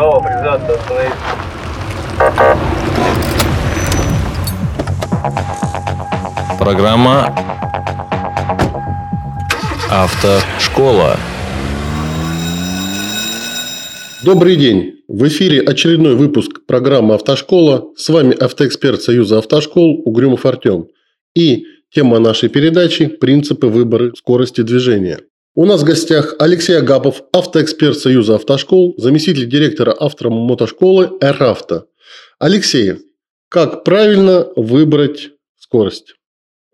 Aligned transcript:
Право, 0.00 0.22
признаться, 0.22 0.74
остановиться. 0.76 1.18
Программа 6.58 7.36
«Автошкола». 9.90 11.18
Добрый 14.24 14.56
день! 14.56 15.02
В 15.06 15.28
эфире 15.28 15.60
очередной 15.60 16.14
выпуск 16.14 16.64
программы 16.66 17.12
«Автошкола». 17.16 17.92
С 17.94 18.08
вами 18.08 18.34
автоэксперт 18.34 19.02
Союза 19.02 19.36
автошкол 19.36 20.00
Угрюмов 20.06 20.46
Артем. 20.46 20.86
И 21.36 21.66
тема 21.94 22.20
нашей 22.20 22.48
передачи– 22.48 23.06
принципы 23.20 23.66
выбора 23.66 24.14
скорости 24.16 24.62
движения. 24.62 25.18
У 25.60 25.66
нас 25.66 25.82
в 25.82 25.84
гостях 25.84 26.36
Алексей 26.38 26.78
Агапов, 26.78 27.22
автоэксперт 27.34 27.98
Союза 27.98 28.36
автошкол, 28.36 28.94
заместитель 28.96 29.46
директора 29.46 29.92
автомотошколы 29.92 31.18
«Эравто». 31.20 31.84
Алексей, 32.38 32.94
как 33.50 33.84
правильно 33.84 34.50
выбрать 34.56 35.32
скорость? 35.58 36.14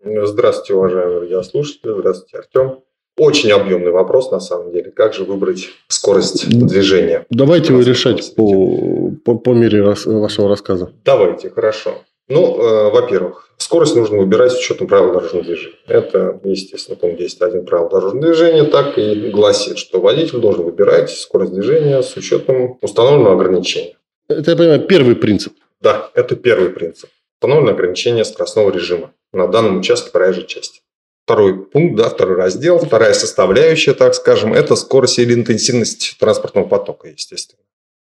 Здравствуйте, 0.01 0.75
уважаемые 0.75 1.19
радиослушатели. 1.19 1.99
Здравствуйте, 1.99 2.37
Артем. 2.37 2.79
Очень 3.17 3.51
объемный 3.51 3.91
вопрос, 3.91 4.31
на 4.31 4.39
самом 4.39 4.71
деле. 4.71 4.89
Как 4.91 5.13
же 5.13 5.25
выбрать 5.25 5.67
скорость 5.89 6.47
движения? 6.47 7.25
Давайте 7.29 7.73
вы 7.73 7.83
решать 7.83 8.35
по, 8.35 9.11
по, 9.25 9.37
по 9.37 9.49
мере 9.49 9.83
вашего 9.83 10.47
рассказа. 10.47 10.93
Давайте, 11.03 11.49
хорошо. 11.49 12.05
Ну, 12.29 12.61
э, 12.61 12.91
во-первых, 12.91 13.49
скорость 13.57 13.95
нужно 13.95 14.17
выбирать 14.17 14.51
с 14.51 14.59
учетом 14.59 14.87
правил 14.87 15.13
дорожного 15.13 15.45
движения. 15.45 15.75
Это, 15.87 16.39
естественно, 16.43 16.97
пункт 16.97 17.21
10.1 17.21 17.63
правил 17.63 17.89
дорожного 17.89 18.25
движения 18.25 18.63
так 18.63 18.97
и 18.97 19.29
гласит, 19.29 19.77
что 19.77 20.01
водитель 20.01 20.39
должен 20.39 20.65
выбирать 20.65 21.09
скорость 21.09 21.53
движения 21.53 22.01
с 22.01 22.17
учетом 22.17 22.77
установленного 22.81 23.35
ограничения. 23.35 23.95
Это, 24.27 24.51
я 24.51 24.57
понимаю, 24.57 24.85
первый 24.87 25.15
принцип. 25.15 25.53
Да, 25.79 26.11
это 26.15 26.35
первый 26.35 26.69
принцип. 26.69 27.09
Установлено 27.35 27.71
ограничение 27.71 28.25
скоростного 28.25 28.71
режима 28.71 29.13
на 29.31 29.47
данном 29.47 29.79
участке 29.79 30.11
проезжей 30.11 30.47
части. 30.47 30.81
Второй 31.23 31.65
пункт, 31.65 31.97
да, 31.97 32.09
второй 32.09 32.35
раздел, 32.35 32.79
вторая 32.79 33.13
составляющая, 33.13 33.93
так 33.93 34.15
скажем, 34.15 34.53
это 34.53 34.75
скорость 34.75 35.19
или 35.19 35.33
интенсивность 35.33 36.17
транспортного 36.19 36.67
потока, 36.67 37.09
естественно. 37.09 37.61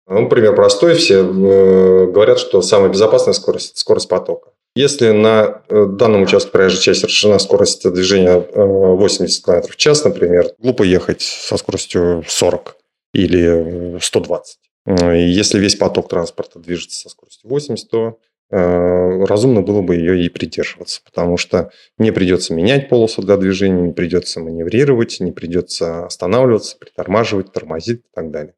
Ну, 0.07 0.27
пример 0.27 0.55
простой. 0.55 0.95
Все 0.95 1.19
э, 1.19 2.07
говорят, 2.11 2.39
что 2.39 2.61
самая 2.61 2.89
безопасная 2.89 3.33
скорость– 3.33 3.77
скорость 3.79 4.09
потока. 4.09 4.51
Если 4.75 5.11
на 5.11 5.61
э, 5.69 5.85
данном 5.85 6.23
участке 6.23 6.51
проезжей 6.51 6.81
части 6.81 7.05
разрешена 7.05 7.39
скорость 7.39 7.89
движения 7.91 8.39
80 8.39 9.45
км 9.45 9.71
в 9.71 9.75
час, 9.75 10.03
например, 10.03 10.47
глупо 10.57 10.83
ехать 10.83 11.21
со 11.21 11.57
скоростью 11.57 12.23
40 12.27 12.75
или 13.13 13.99
120. 14.01 14.57
Если 14.85 15.59
весь 15.59 15.75
поток 15.75 16.09
транспорта 16.09 16.59
движется 16.59 16.99
со 16.99 17.09
скоростью 17.09 17.49
80, 17.49 17.89
то 17.89 18.17
э, 18.49 19.25
разумно 19.25 19.61
было 19.61 19.81
бы 19.81 19.95
ее 19.95 20.25
и 20.25 20.27
придерживаться, 20.27 21.01
потому 21.05 21.37
что 21.37 21.71
не 21.97 22.11
придется 22.11 22.53
менять 22.53 22.89
полосу 22.89 23.21
для 23.21 23.37
движения, 23.37 23.81
не 23.81 23.93
придется 23.93 24.41
маневрировать, 24.41 25.19
не 25.21 25.31
придется 25.31 26.07
останавливаться, 26.07 26.77
притормаживать, 26.77 27.53
тормозить 27.53 27.99
и 27.99 28.13
так 28.13 28.31
далее. 28.31 28.55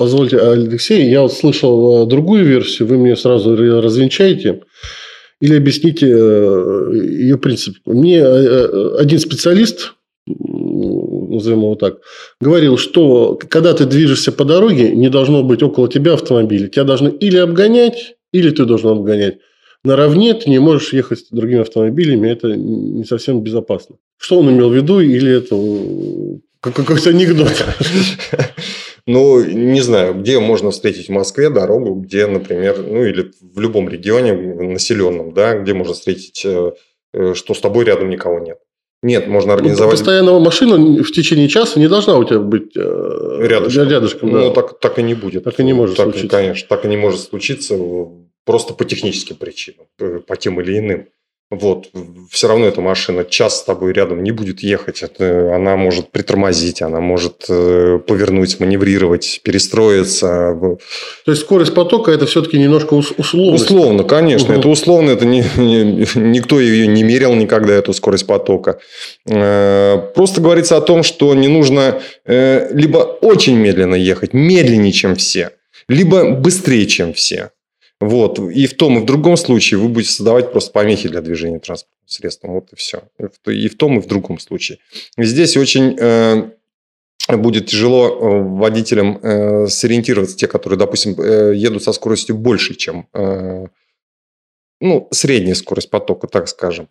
Позвольте, 0.00 0.38
Алексей, 0.38 1.10
я 1.10 1.20
вот 1.20 1.34
слышал 1.34 2.04
э, 2.04 2.06
другую 2.06 2.46
версию, 2.46 2.88
вы 2.88 2.96
мне 2.96 3.14
сразу 3.16 3.54
развенчаете 3.54 4.62
или 5.42 5.54
объясните 5.54 6.06
э, 6.08 6.90
ее 6.94 7.36
принцип. 7.36 7.76
Мне 7.84 8.16
э, 8.16 8.96
один 8.98 9.18
специалист, 9.18 9.92
назовем 10.26 11.58
его 11.58 11.74
так, 11.74 11.98
говорил, 12.40 12.78
что 12.78 13.38
когда 13.50 13.74
ты 13.74 13.84
движешься 13.84 14.32
по 14.32 14.46
дороге, 14.46 14.92
не 14.92 15.10
должно 15.10 15.42
быть 15.42 15.62
около 15.62 15.86
тебя 15.86 16.14
автомобиля. 16.14 16.68
Тебя 16.68 16.84
должны 16.84 17.10
или 17.10 17.36
обгонять, 17.36 18.14
или 18.32 18.48
ты 18.48 18.64
должен 18.64 18.88
обгонять. 18.92 19.36
Наравне 19.84 20.32
ты 20.32 20.48
не 20.48 20.60
можешь 20.60 20.94
ехать 20.94 21.18
с 21.18 21.28
другими 21.30 21.60
автомобилями, 21.60 22.26
это 22.26 22.56
не 22.56 23.04
совсем 23.04 23.42
безопасно. 23.42 23.96
Что 24.16 24.38
он 24.38 24.48
имел 24.48 24.70
в 24.70 24.74
виду, 24.74 25.00
или 25.00 25.30
это 25.30 25.56
какой-то 26.60 27.10
анекдот? 27.10 27.48
Ну, 29.06 29.42
не 29.42 29.80
знаю, 29.80 30.14
где 30.14 30.38
можно 30.38 30.70
встретить 30.70 31.08
в 31.08 31.12
Москве 31.12 31.50
дорогу, 31.50 31.94
где, 31.94 32.26
например, 32.26 32.78
ну 32.78 33.02
или 33.02 33.32
в 33.40 33.58
любом 33.58 33.88
регионе 33.88 34.34
населенном, 34.34 35.32
да, 35.32 35.58
где 35.58 35.72
можно 35.72 35.94
встретить, 35.94 36.42
э, 36.44 36.72
э, 37.14 37.34
что 37.34 37.54
с 37.54 37.60
тобой 37.60 37.86
рядом 37.86 38.10
никого 38.10 38.38
нет. 38.38 38.58
Нет, 39.02 39.26
можно 39.26 39.54
организовать... 39.54 39.94
Ну, 39.94 39.98
постоянного 39.98 40.38
машина 40.38 41.02
в 41.02 41.10
течение 41.10 41.48
часа 41.48 41.80
не 41.80 41.88
должна 41.88 42.18
у 42.18 42.24
тебя 42.24 42.40
быть 42.40 42.76
э, 42.76 43.38
рядышком. 43.40 43.88
рядышком 43.88 44.30
да. 44.30 44.38
Ну, 44.38 44.52
так, 44.52 44.78
так 44.78 44.98
и 44.98 45.02
не 45.02 45.14
будет. 45.14 45.44
Так 45.44 45.58
и 45.58 45.64
не 45.64 45.72
может 45.72 45.96
так, 45.96 46.10
случиться. 46.10 46.28
Конечно, 46.28 46.68
так 46.68 46.84
и 46.84 46.88
не 46.88 46.98
может 46.98 47.20
случиться 47.20 47.78
просто 48.44 48.74
по 48.74 48.84
техническим 48.84 49.36
причинам, 49.36 49.86
по 50.26 50.36
тем 50.36 50.60
или 50.60 50.78
иным. 50.78 51.08
Вот, 51.50 51.90
все 52.30 52.46
равно 52.46 52.66
эта 52.66 52.80
машина 52.80 53.24
час 53.24 53.58
с 53.58 53.64
тобой 53.64 53.92
рядом 53.92 54.22
не 54.22 54.30
будет 54.30 54.60
ехать. 54.60 55.02
Это, 55.02 55.52
она 55.56 55.76
может 55.76 56.12
притормозить, 56.12 56.80
она 56.80 57.00
может 57.00 57.46
э, 57.48 57.98
повернуть, 58.06 58.60
маневрировать, 58.60 59.40
перестроиться. 59.42 60.56
То 61.24 61.32
есть 61.32 61.42
скорость 61.42 61.74
потока 61.74 62.12
это 62.12 62.26
все-таки 62.26 62.56
немножко 62.56 62.94
условно. 62.94 63.54
Условно, 63.54 64.04
конечно. 64.04 64.52
Угу. 64.52 64.60
Это 64.60 64.68
условно, 64.68 65.10
это 65.10 65.26
не, 65.26 65.44
не, 65.56 66.06
никто 66.14 66.60
ее 66.60 66.86
не 66.86 67.02
мерил 67.02 67.34
никогда, 67.34 67.74
эту 67.74 67.94
скорость 67.94 68.28
потока. 68.28 68.78
Э, 69.28 69.98
просто 70.14 70.40
говорится 70.40 70.76
о 70.76 70.80
том, 70.80 71.02
что 71.02 71.34
не 71.34 71.48
нужно 71.48 72.00
э, 72.26 72.72
либо 72.72 72.98
очень 72.98 73.56
медленно 73.56 73.96
ехать, 73.96 74.34
медленнее, 74.34 74.92
чем 74.92 75.16
все, 75.16 75.50
либо 75.88 76.30
быстрее, 76.30 76.86
чем 76.86 77.12
все. 77.12 77.50
Вот. 78.00 78.38
И 78.38 78.66
в 78.66 78.76
том, 78.76 78.98
и 78.98 79.02
в 79.02 79.04
другом 79.04 79.36
случае 79.36 79.78
вы 79.78 79.88
будете 79.88 80.12
создавать 80.12 80.52
просто 80.52 80.72
помехи 80.72 81.08
для 81.08 81.20
движения 81.20 81.58
транспортным 81.58 82.08
средством. 82.08 82.52
Вот 82.52 82.72
и 82.72 82.76
все. 82.76 83.02
И 83.46 83.68
в 83.68 83.76
том, 83.76 83.98
и 83.98 84.02
в 84.02 84.06
другом 84.06 84.38
случае. 84.38 84.78
Здесь 85.18 85.56
очень 85.58 85.96
э, 85.98 86.50
будет 87.36 87.66
тяжело 87.66 88.08
э, 88.08 88.42
водителям 88.58 89.18
э, 89.18 89.66
сориентироваться, 89.66 90.36
те, 90.36 90.46
которые, 90.46 90.78
допустим, 90.78 91.14
э, 91.20 91.54
едут 91.54 91.82
со 91.82 91.92
скоростью 91.92 92.36
больше, 92.36 92.74
чем 92.74 93.06
э, 93.12 93.66
ну, 94.80 95.08
средняя 95.10 95.54
скорость 95.54 95.90
потока, 95.90 96.26
так 96.26 96.48
скажем. 96.48 96.88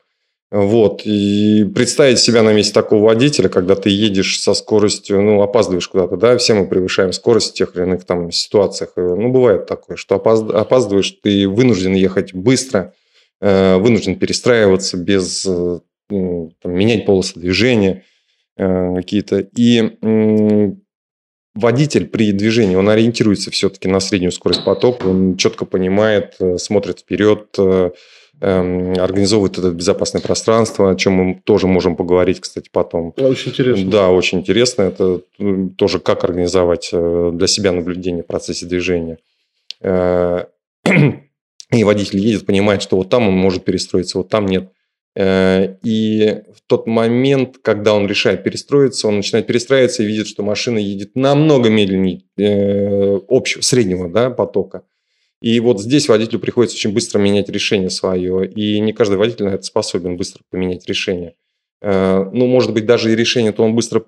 Вот. 0.52 1.02
И 1.06 1.64
представить 1.76 2.18
себя 2.18 2.42
на 2.42 2.54
месте 2.54 2.74
такого 2.74 3.06
водителя, 3.06 3.50
когда 3.50 3.76
ты 3.76 3.90
едешь 3.90 4.42
со 4.42 4.56
скоростью, 4.56 5.22
ну, 5.22 5.42
опаздываешь 5.44 5.88
куда-то, 5.88 6.18
да, 6.18 6.38
все 6.38 6.56
мы 6.56 6.68
превышаем 6.68 7.14
скорость 7.14 7.52
в 7.52 7.54
тех 7.54 7.76
или 7.76 7.84
иных 7.84 8.04
там 8.06 8.32
ситуациях. 8.32 8.94
Ну, 8.96 9.30
бывает 9.30 9.68
такое, 9.68 9.96
что 9.96 10.16
опаздываешь, 10.16 11.18
ты 11.22 11.48
вынужден 11.48 11.94
ехать 11.94 12.34
быстро, 12.34 12.96
э, 13.42 13.78
вынужден 13.78 14.18
перестраиваться 14.18 14.98
без 14.98 15.46
э, 15.46 15.80
там, 16.10 16.52
менять 16.64 17.06
полосы 17.06 17.40
движения 17.40 18.04
э, 18.58 18.96
какие-то. 18.96 19.48
И 19.56 19.98
водитель 21.54 22.08
при 22.08 22.32
движении, 22.32 22.76
он 22.76 22.90
ориентируется 22.90 23.52
все-таки 23.52 23.88
на 23.88 24.00
среднюю 24.00 24.32
скорость 24.32 24.64
потока, 24.64 25.06
он 25.06 25.38
четко 25.38 25.66
понимает, 25.66 26.38
смотрит 26.58 27.02
вперед, 27.02 27.56
Эм, 28.42 28.94
организовывает 28.94 29.58
это 29.58 29.72
безопасное 29.72 30.22
пространство, 30.22 30.92
о 30.92 30.96
чем 30.96 31.14
мы 31.14 31.42
тоже 31.44 31.68
можем 31.68 31.98
поговорить, 31.98 32.40
кстати, 32.40 32.70
потом. 32.72 33.14
Очень 33.18 33.52
интересно. 33.52 33.92
Да, 33.92 34.10
очень 34.12 34.40
интересно. 34.40 34.84
Это 34.84 35.22
тоже 35.78 36.00
как 36.00 36.24
организовать 36.24 36.90
э, 36.94 37.32
для 37.34 37.48
себя 37.48 37.74
наблюдение 37.74 38.24
в 38.24 38.28
процессе 38.28 38.66
движения. 38.66 39.18
Э, 39.82 40.46
и 40.86 41.84
водитель 41.84 42.20
едет, 42.20 42.46
понимает, 42.46 42.82
что 42.82 42.96
вот 42.96 43.10
там 43.10 43.28
он 43.28 43.34
может 43.34 43.66
перестроиться, 43.66 44.20
вот 44.20 44.30
там 44.30 44.46
нет. 44.46 44.72
Э, 45.18 45.76
и 45.84 46.44
в 46.56 46.62
тот 46.66 46.88
момент, 46.88 47.58
когда 47.62 47.94
он 47.94 48.08
решает 48.08 48.46
перестроиться, 48.46 49.10
он 49.10 49.18
начинает 49.18 49.48
перестраиваться 49.48 50.04
и 50.04 50.06
видит, 50.06 50.28
что 50.28 50.44
машина 50.44 50.78
едет 50.78 51.14
намного 51.14 51.70
медленнее 51.70 52.22
общего, 53.28 53.62
среднего 53.62 54.08
да, 54.08 54.30
потока. 54.30 54.84
И 55.42 55.60
вот 55.60 55.80
здесь 55.80 56.10
водителю 56.10 56.40
приходится 56.40 56.76
очень 56.76 56.94
быстро 56.94 57.20
менять 57.20 57.50
решение 57.50 57.90
свое, 57.90 58.48
и 58.48 58.80
не 58.80 58.92
каждый 58.92 59.18
водитель 59.18 59.46
на 59.46 59.50
это 59.50 59.64
способен 59.64 60.18
быстро 60.18 60.44
поменять 60.50 60.88
решение. 60.88 61.36
Э, 61.82 62.26
ну, 62.34 62.48
может 62.48 62.74
быть, 62.74 62.86
даже 62.86 63.12
и 63.12 63.16
решение-то 63.16 63.64
он 63.64 63.74
быстро 63.74 64.04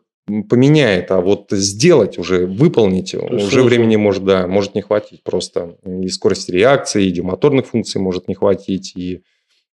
поменяет, 0.49 1.11
а 1.11 1.21
вот 1.21 1.47
сделать 1.51 2.17
уже, 2.17 2.45
выполнить 2.45 3.15
уже 3.15 3.39
сложно. 3.39 3.63
времени 3.63 3.95
может, 3.95 4.23
да, 4.23 4.45
может 4.47 4.75
не 4.75 4.81
хватить 4.81 5.23
просто. 5.23 5.77
И 5.85 6.07
скорости 6.09 6.51
реакции, 6.51 7.05
и 7.05 7.21
моторных 7.21 7.67
функций 7.67 7.99
может 7.99 8.27
не 8.27 8.35
хватить, 8.35 8.93
и 8.95 9.23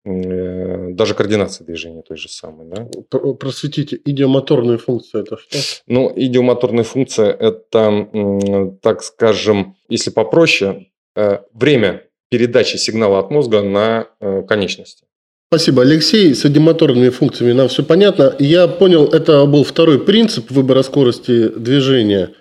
э, 0.05 0.89
даже 0.91 1.15
координация 1.15 1.65
движения 1.65 2.03
той 2.03 2.17
же 2.17 2.29
самой. 2.29 2.67
Да? 2.67 2.85
Просветите, 3.33 3.99
идиомоторная 4.05 4.77
функция 4.77 5.21
это 5.21 5.37
что? 5.37 5.57
Ну, 5.87 6.11
идиомоторная 6.15 6.83
функция 6.83 7.31
это, 7.31 8.77
так 8.81 9.03
скажем, 9.03 9.77
если 9.89 10.11
попроще, 10.11 10.89
время 11.53 12.03
передачи 12.29 12.77
сигнала 12.77 13.19
от 13.19 13.31
мозга 13.31 13.61
на 13.61 14.07
э, 14.19 14.43
конечности. 14.43 15.05
Спасибо, 15.49 15.83
Алексей. 15.83 16.33
С 16.33 16.43
одимоторными 16.43 17.09
функциями 17.09 17.53
нам 17.53 17.67
все 17.67 17.83
понятно. 17.83 18.35
Я 18.39 18.67
понял, 18.67 19.05
это 19.05 19.45
был 19.45 19.63
второй 19.63 20.03
принцип 20.03 20.51
выбора 20.51 20.81
скорости 20.81 21.49
движения. 21.49 22.31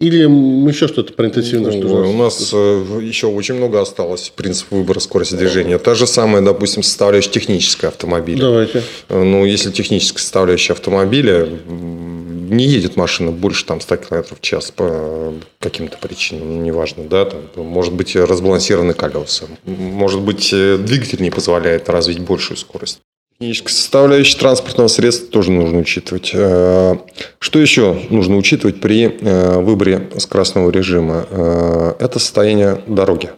Или 0.00 0.22
еще 0.66 0.88
что-то 0.88 1.12
про 1.12 1.26
интенсивность? 1.26 1.78
Ну, 1.78 1.88
что 1.88 2.08
у 2.08 2.16
нас 2.16 2.50
э, 2.54 3.00
еще 3.02 3.26
очень 3.26 3.56
много 3.56 3.82
осталось 3.82 4.32
принцип 4.34 4.70
выбора 4.70 4.98
скорости 4.98 5.34
движения. 5.34 5.78
Та 5.78 5.94
же 5.94 6.06
самая, 6.06 6.40
допустим, 6.40 6.82
составляющая 6.82 7.30
техническая 7.30 7.90
автомобиля. 7.90 8.40
Давайте. 8.40 8.82
Э, 9.10 9.22
Ну, 9.22 9.44
если 9.44 9.70
техническая 9.70 10.20
составляющая 10.22 10.72
автомобиля, 10.72 11.46
не 11.68 12.64
едет 12.64 12.96
машина 12.96 13.30
больше 13.30 13.66
там 13.66 13.82
100 13.82 13.96
км 13.98 14.34
в 14.34 14.40
час 14.40 14.70
по 14.70 15.34
каким-то 15.58 15.98
причинам, 15.98 16.56
ну, 16.56 16.62
неважно, 16.62 17.04
да, 17.04 17.26
там, 17.26 17.40
может 17.56 17.92
быть 17.92 18.16
разбалансированы 18.16 18.94
колеса, 18.94 19.46
может 19.66 20.20
быть 20.22 20.50
э, 20.54 20.78
двигатель 20.78 21.20
не 21.20 21.30
позволяет 21.30 21.90
развить 21.90 22.20
большую 22.20 22.56
скорость. 22.56 23.00
Техническая 23.40 23.72
составляющая 23.74 24.38
транспортного 24.38 24.88
средства 24.88 25.26
тоже 25.28 25.50
нужно 25.50 25.78
учитывать. 25.78 26.32
Э, 26.34 26.96
Что 27.38 27.58
еще 27.58 27.98
нужно 28.10 28.36
учитывать 28.36 28.82
при 28.82 29.06
э, 29.06 29.58
выборе 29.60 30.10
скоростного 30.18 30.68
режима? 30.68 31.26
Э, 31.30 31.94
Это 31.98 32.18
состояние 32.18 32.84
дороги. 32.86 33.30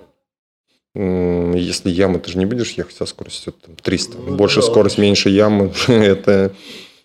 Если 0.96 1.88
ямы, 1.88 2.18
ты 2.18 2.32
же 2.32 2.38
не 2.38 2.46
будешь 2.46 2.72
ехать 2.72 2.96
со 2.96 3.06
скоростью 3.06 3.52
там, 3.52 3.76
300. 3.76 4.18
Ну, 4.18 4.34
больше 4.34 4.56
да. 4.56 4.66
скорость, 4.66 4.98
меньше 4.98 5.30
ямы. 5.30 5.72
Это 5.86 6.52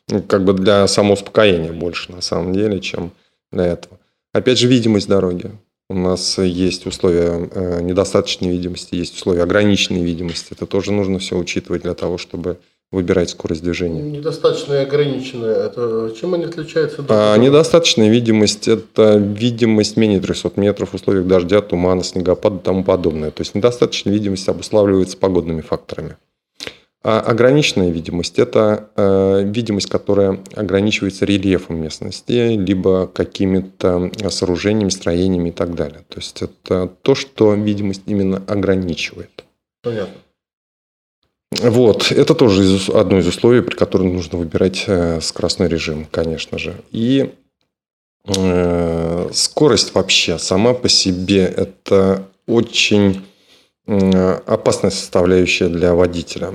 ну, 0.10 0.24
как 0.24 0.44
бы 0.44 0.54
для 0.54 0.88
самоуспокоения 0.88 1.74
больше 1.74 2.12
на 2.12 2.22
самом 2.22 2.52
деле, 2.52 2.80
чем 2.80 3.12
для 3.52 3.68
этого. 3.68 4.00
Опять 4.34 4.58
же, 4.58 4.68
видимость 4.68 5.08
дороги. 5.08 5.52
У 5.88 5.94
нас 5.94 6.40
есть 6.40 6.88
условия 6.88 7.80
недостаточной 7.80 8.50
видимости, 8.50 8.96
есть 8.96 9.16
условия 9.16 9.44
ограниченной 9.44 10.02
видимости. 10.02 10.48
Это 10.52 10.66
тоже 10.66 10.92
нужно 10.92 11.20
все 11.20 11.38
учитывать 11.38 11.84
для 11.84 11.94
того, 11.94 12.18
чтобы 12.18 12.58
выбирать 12.92 13.30
скорость 13.30 13.64
движения. 13.64 14.02
Недостаточно 14.02 14.74
и 14.74 14.78
ограниченное. 14.78 15.66
Это 15.66 16.14
чем 16.20 16.34
они 16.34 16.46
отличаются? 16.46 16.98
друг 16.98 17.12
А 17.12 17.36
недостаточная 17.38 18.10
видимость– 18.10 18.68
это 18.70 19.18
видимость 19.18 19.98
менее 19.98 20.22
300 20.22 20.54
метров 20.56 20.92
в 20.92 20.94
условиях 20.96 21.28
дождя, 21.28 21.62
тумана, 21.62 22.04
снегопада 22.04 22.58
и 22.58 22.60
тому 22.60 22.84
подобное. 22.84 23.32
То 23.32 23.42
есть 23.42 23.56
недостаточная 23.56 24.14
видимость 24.14 24.48
обуславливается 24.48 25.18
погодными 25.18 25.62
факторами. 25.62 26.16
А 27.04 27.20
ограниченная 27.22 27.90
видимость– 27.90 28.40
это 28.40 28.90
э, 28.96 29.44
видимость, 29.44 29.88
которая 29.88 30.40
ограничивается 30.56 31.26
рельефом 31.26 31.78
местности, 31.78 32.56
либо 32.58 33.08
какими-то 33.08 34.12
сооружениями, 34.30 34.90
строениями 34.90 35.50
и 35.50 35.52
так 35.54 35.76
далее. 35.76 36.04
То 36.10 36.20
есть 36.20 36.42
это 36.42 36.90
то, 37.02 37.16
что 37.16 37.54
видимость 37.54 38.02
именно 38.08 38.42
ограничивает. 38.48 39.46
Понятно. 39.84 40.16
Вот, 41.52 42.12
это 42.12 42.36
тоже 42.36 42.64
из- 42.64 42.90
одно 42.90 43.20
из 43.20 43.28
условий, 43.28 43.62
при 43.62 43.76
котором 43.76 44.14
нужно 44.14 44.38
выбирать 44.38 44.84
э, 44.88 45.22
скоростной 45.22 45.70
режим, 45.70 46.06
конечно 46.12 46.58
же. 46.58 46.76
И 46.92 47.32
э, 48.28 49.30
скорость 49.34 49.96
вообще 49.96 50.38
сама 50.40 50.74
по 50.74 50.90
себе 50.90 51.46
это 51.46 52.28
очень 52.48 53.26
э, 53.88 54.40
опасная 54.46 54.92
составляющая 54.92 55.70
для 55.70 55.94
водителя. 55.94 56.54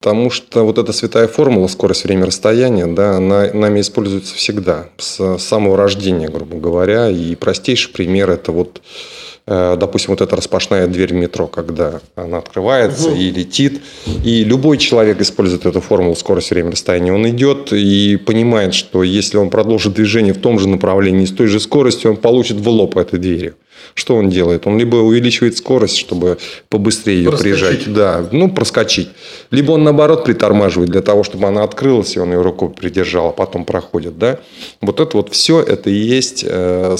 Потому 0.00 0.30
что 0.30 0.64
вот 0.64 0.78
эта 0.78 0.92
святая 0.92 1.26
формула 1.28 1.66
скорость, 1.66 2.04
время, 2.04 2.26
расстояние, 2.26 2.86
да, 2.86 3.16
она 3.16 3.52
нами 3.52 3.80
используется 3.80 4.34
всегда, 4.34 4.88
с 4.96 5.38
самого 5.38 5.76
рождения, 5.76 6.28
грубо 6.28 6.56
говоря. 6.56 7.10
И 7.10 7.34
простейший 7.34 7.92
пример– 7.92 8.30
это 8.32 8.52
вот 8.52 8.80
э, 8.80 9.29
допустим, 9.46 10.10
вот 10.10 10.20
эта 10.20 10.36
распашная 10.36 10.86
дверь 10.86 11.10
в 11.12 11.16
метро, 11.16 11.46
когда 11.46 12.00
она 12.14 12.38
открывается 12.38 13.08
Мгм. 13.10 13.18
и 13.18 13.30
летит, 13.30 13.80
и 14.24 14.44
любой 14.44 14.78
человек 14.78 15.20
использует 15.20 15.66
эту 15.66 15.80
формулу 15.80 16.14
скорость, 16.14 16.50
время, 16.50 16.70
расстояние, 16.72 17.12
он 17.12 17.28
идет 17.28 17.72
и 17.72 18.16
понимает, 18.16 18.74
что 18.74 19.02
если 19.02 19.38
он 19.38 19.50
продолжит 19.50 19.94
движение 19.94 20.32
в 20.34 20.38
том 20.38 20.58
же 20.58 20.68
направлении 20.68 21.24
с 21.24 21.32
той 21.32 21.46
же 21.46 21.58
скоростью, 21.60 22.10
он 22.12 22.16
получит 22.16 22.58
в 22.58 22.68
лоб 22.68 22.96
этой 22.96 23.18
двери. 23.18 23.54
Что 23.94 24.14
он 24.16 24.28
делает? 24.28 24.66
Он 24.66 24.78
либо 24.78 24.96
увеличивает 24.96 25.56
скорость, 25.56 25.96
чтобы 25.96 26.36
побыстрее 26.68 27.16
ее 27.16 27.30
Проскочить. 27.30 27.58
приезжать, 27.60 27.92
да, 27.92 28.28
ну, 28.30 28.50
проскочить. 28.50 29.08
Либо 29.50 29.72
он, 29.72 29.84
наоборот, 29.84 30.24
притормаживает 30.24 30.90
для 30.90 31.00
того, 31.00 31.24
чтобы 31.24 31.48
она 31.48 31.64
открылась, 31.64 32.14
и 32.14 32.20
он 32.20 32.30
ее 32.32 32.42
рукой 32.42 32.68
придержал, 32.68 33.28
а 33.28 33.32
потом 33.32 33.64
проходит, 33.64 34.18
да. 34.18 34.38
Вот 34.82 35.00
это 35.00 35.16
вот 35.16 35.32
все, 35.32 35.60
это 35.62 35.88
и 35.90 35.94
есть 35.94 36.44
э, 36.46 36.96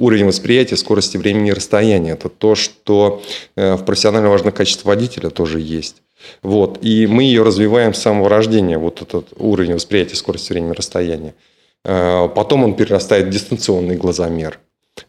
уровень 0.00 0.26
восприятия 0.26 0.76
скорости 0.76 1.16
времени 1.16 1.50
и 1.50 1.52
расстояния. 1.52 2.12
Это 2.12 2.28
то, 2.28 2.54
что 2.54 3.22
э, 3.56 3.74
в 3.74 3.84
профессионально 3.84 4.30
важных 4.30 4.54
качествах 4.54 4.86
водителя 4.86 5.30
тоже 5.30 5.60
есть. 5.60 5.96
Вот. 6.42 6.78
И 6.82 7.06
мы 7.06 7.22
ее 7.24 7.42
развиваем 7.42 7.94
с 7.94 7.98
самого 7.98 8.28
рождения, 8.28 8.78
вот 8.78 9.02
этот 9.02 9.28
уровень 9.36 9.74
восприятия 9.74 10.16
скорости 10.16 10.52
времени 10.52 10.72
и 10.72 10.76
расстояния. 10.76 11.34
Э, 11.84 12.28
Потом 12.34 12.64
он 12.64 12.74
перерастает 12.74 13.26
в 13.26 13.30
дистанционный 13.30 13.96
глазомер. 13.96 14.58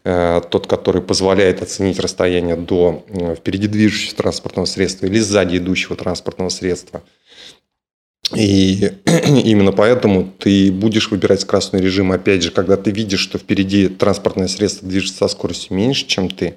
Э, 0.04 0.40
Тот, 0.50 0.66
который 0.66 1.02
позволяет 1.02 1.62
оценить 1.62 1.98
расстояние 1.98 2.56
до 2.56 3.02
впереди 3.38 3.66
движущегося 3.66 4.16
транспортного 4.16 4.66
средства 4.66 5.06
или 5.06 5.18
сзади 5.18 5.56
идущего 5.56 5.96
транспортного 5.96 6.50
средства. 6.50 7.02
И 8.34 8.92
именно 9.06 9.72
поэтому 9.72 10.32
ты 10.38 10.72
будешь 10.72 11.10
выбирать 11.10 11.40
скоростной 11.40 11.80
режим, 11.80 12.12
опять 12.12 12.42
же, 12.42 12.50
когда 12.50 12.76
ты 12.76 12.90
видишь, 12.90 13.20
что 13.20 13.38
впереди 13.38 13.88
транспортное 13.88 14.48
средство 14.48 14.88
движется 14.88 15.18
со 15.18 15.28
скоростью 15.28 15.76
меньше, 15.76 16.06
чем 16.06 16.28
ты, 16.30 16.56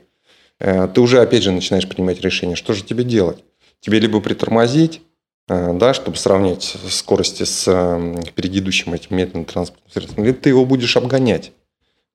э, 0.60 0.88
ты 0.94 1.02
уже, 1.02 1.22
опять 1.22 1.44
же, 1.44 1.52
начинаешь 1.52 1.88
принимать 1.88 2.22
решение, 2.22 2.56
что 2.56 2.74
же 2.74 2.84
тебе 2.84 3.04
делать. 3.04 3.44
Тебе 3.82 4.00
либо 4.00 4.20
притормозить, 4.22 5.02
э, 5.48 5.74
да, 5.74 5.94
чтобы 5.94 6.18
сравнять 6.18 6.76
скорости 6.90 7.44
с 7.44 7.66
э, 7.68 8.24
впереди 8.28 8.60
идущим 8.60 8.94
этим 8.94 9.16
медленным 9.16 9.46
транспортным 9.46 9.92
средством, 9.92 10.24
либо 10.26 10.38
ты 10.38 10.50
его 10.50 10.66
будешь 10.66 10.96
обгонять 10.98 11.52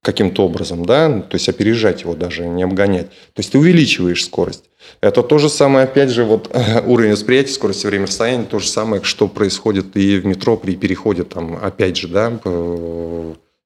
каким-то 0.02 0.44
образом, 0.44 0.87
да, 0.87 1.08
то 1.20 1.35
есть 1.35 1.49
опережать 1.49 2.02
его 2.02 2.14
даже, 2.14 2.47
не 2.47 2.62
обгонять. 2.62 3.11
То 3.11 3.38
есть 3.38 3.52
ты 3.52 3.58
увеличиваешь 3.58 4.25
скорость. 4.25 4.64
Это 5.02 5.23
то 5.23 5.37
же 5.38 5.50
самое, 5.50 5.85
опять 5.85 6.08
же, 6.11 6.25
вот 6.25 6.50
уровень 6.87 7.12
восприятия, 7.12 7.52
скорости, 7.52 7.87
время, 7.87 8.06
расстояние, 8.06 8.47
то 8.47 8.58
же 8.58 8.67
самое, 8.69 9.02
что 9.02 9.29
происходит 9.29 9.97
и 9.97 10.19
в 10.19 10.25
метро 10.26 10.56
при 10.56 10.75
переходе, 10.75 11.25
там, 11.25 11.58
опять 11.62 11.97
же, 11.99 12.08
да, 12.08 12.32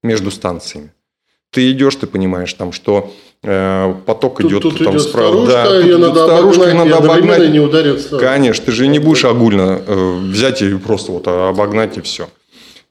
между 0.03 0.31
станциями. 0.31 0.91
Ты 1.51 1.71
идешь, 1.71 1.95
ты 1.95 2.09
понимаешь, 2.09 2.53
там, 2.55 2.73
что 2.73 3.13
э, 3.45 3.95
поток 4.07 4.39
Тут, 4.39 4.51
идет 4.51 4.63
тут 4.63 4.79
там 4.79 4.95
идет 4.95 5.03
справа. 5.03 5.47
старушка, 5.47 5.53
Да, 5.53 5.65
тут 5.67 5.75
ее 5.75 5.87
идет 5.87 6.01
надо 6.01 6.25
старушка, 6.25 6.63
обогнать, 6.65 6.89
надо 6.91 6.97
обогнать. 7.13 7.51
не 7.53 7.61
удариться. 7.61 8.19
Конечно, 8.19 8.65
ты 8.67 8.73
же 8.73 8.89
не 8.89 8.99
будешь 8.99 9.25
огульно 9.25 9.81
э, 9.87 10.17
взять 10.33 10.63
и 10.63 10.75
просто 10.79 11.13
вот 11.13 11.29
обогнать 11.29 11.97
и 11.97 12.01
все. 12.01 12.29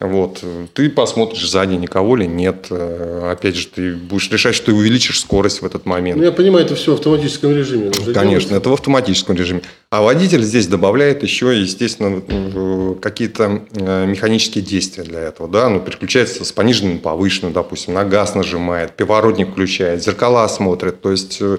Вот. 0.03 0.43
Ты 0.73 0.89
посмотришь 0.89 1.49
сзади, 1.49 1.75
никого 1.75 2.15
ли 2.15 2.27
нет. 2.27 2.67
Э, 2.69 3.31
Опять 3.31 3.55
же, 3.55 3.67
ты 3.67 3.95
будешь 3.95 4.29
решать, 4.29 4.53
что 4.53 4.67
ты 4.67 4.73
увеличишь 4.73 5.19
скорость 5.19 5.61
в 5.61 5.65
этот 5.65 5.85
момент. 5.85 6.17
Ну, 6.17 6.23
я 6.23 6.31
понимаю, 6.31 6.65
это 6.65 6.75
все 6.75 6.91
в 6.91 6.95
автоматическом 6.95 7.55
режиме. 7.55 7.89
уже 7.89 8.13
Конечно, 8.13 8.21
делается. 8.21 8.55
это 8.55 8.69
в 8.69 8.73
автоматическом 8.73 9.35
режиме. 9.35 9.61
А 9.89 10.01
водитель 10.01 10.41
здесь 10.43 10.67
добавляет 10.67 11.23
еще, 11.23 11.57
естественно, 11.59 12.21
э, 12.27 12.95
какие-то 13.01 13.63
э, 13.75 14.05
механические 14.05 14.63
действия 14.63 15.03
для 15.03 15.19
этого. 15.21 15.47
Да? 15.49 15.69
Ну, 15.69 15.79
переключается 15.79 16.43
с 16.43 16.51
пониженным 16.51 16.95
на 16.95 16.99
повышенным, 16.99 17.53
допустим, 17.53 17.93
на 17.93 18.03
газ 18.03 18.35
нажимает, 18.35 18.93
поворотник 18.97 19.51
включает, 19.51 20.03
зеркала 20.03 20.47
смотрит. 20.47 21.01
То 21.01 21.11
есть 21.11 21.37
э, 21.39 21.57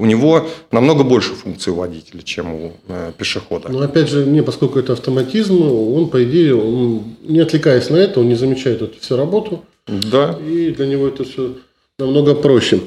у 0.00 0.06
него 0.06 0.46
намного 0.72 1.04
больше 1.04 1.34
функций 1.34 1.72
у 1.72 1.76
водителя, 1.76 2.22
чем 2.22 2.54
у 2.54 2.72
э, 2.88 3.12
пешехода. 3.18 3.68
Но 3.68 3.82
опять 3.82 4.08
же, 4.08 4.24
не, 4.24 4.42
поскольку 4.42 4.78
это 4.78 4.94
автоматизм, 4.94 5.60
он, 5.62 6.08
по 6.08 6.24
идее, 6.24 6.54
он, 6.56 7.02
не 7.22 7.40
отвлекаясь 7.40 7.90
на 7.90 7.96
это, 7.96 8.20
он 8.20 8.28
не 8.28 8.34
замечает 8.34 8.80
эту 8.82 8.98
всю 9.00 9.16
работу, 9.16 9.62
Да. 9.86 10.38
и 10.48 10.70
для 10.70 10.86
него 10.86 11.06
это 11.08 11.24
все 11.24 11.52
намного 11.98 12.34
проще. 12.34 12.80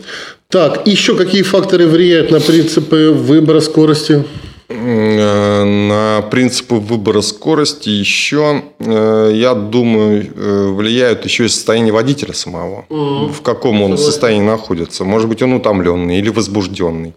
Так, 0.49 0.87
еще 0.87 1.15
какие 1.15 1.43
факторы 1.43 1.87
влияют 1.87 2.31
на 2.31 2.39
принципы 2.39 3.11
выбора 3.11 3.59
скорости? 3.59 4.23
Э, 4.69 5.63
На 5.63 6.21
принципы 6.29 6.75
выбора 6.75 7.21
скорости 7.21 7.89
еще, 7.89 8.63
э, 8.79 9.31
я 9.33 9.53
думаю, 9.53 10.31
э, 10.35 10.67
влияют 10.69 11.25
еще 11.25 11.45
и 11.45 11.47
состояние 11.49 11.93
водителя 11.93 12.33
самого. 12.33 12.85
Мгм. 12.89 13.33
В 13.33 13.41
каком 13.41 13.81
он 13.81 13.97
состоянии 13.97 14.45
находится. 14.45 15.03
Может 15.03 15.27
быть, 15.29 15.41
он 15.41 15.53
утомленный 15.53 16.19
или 16.19 16.29
возбужденный. 16.29 17.13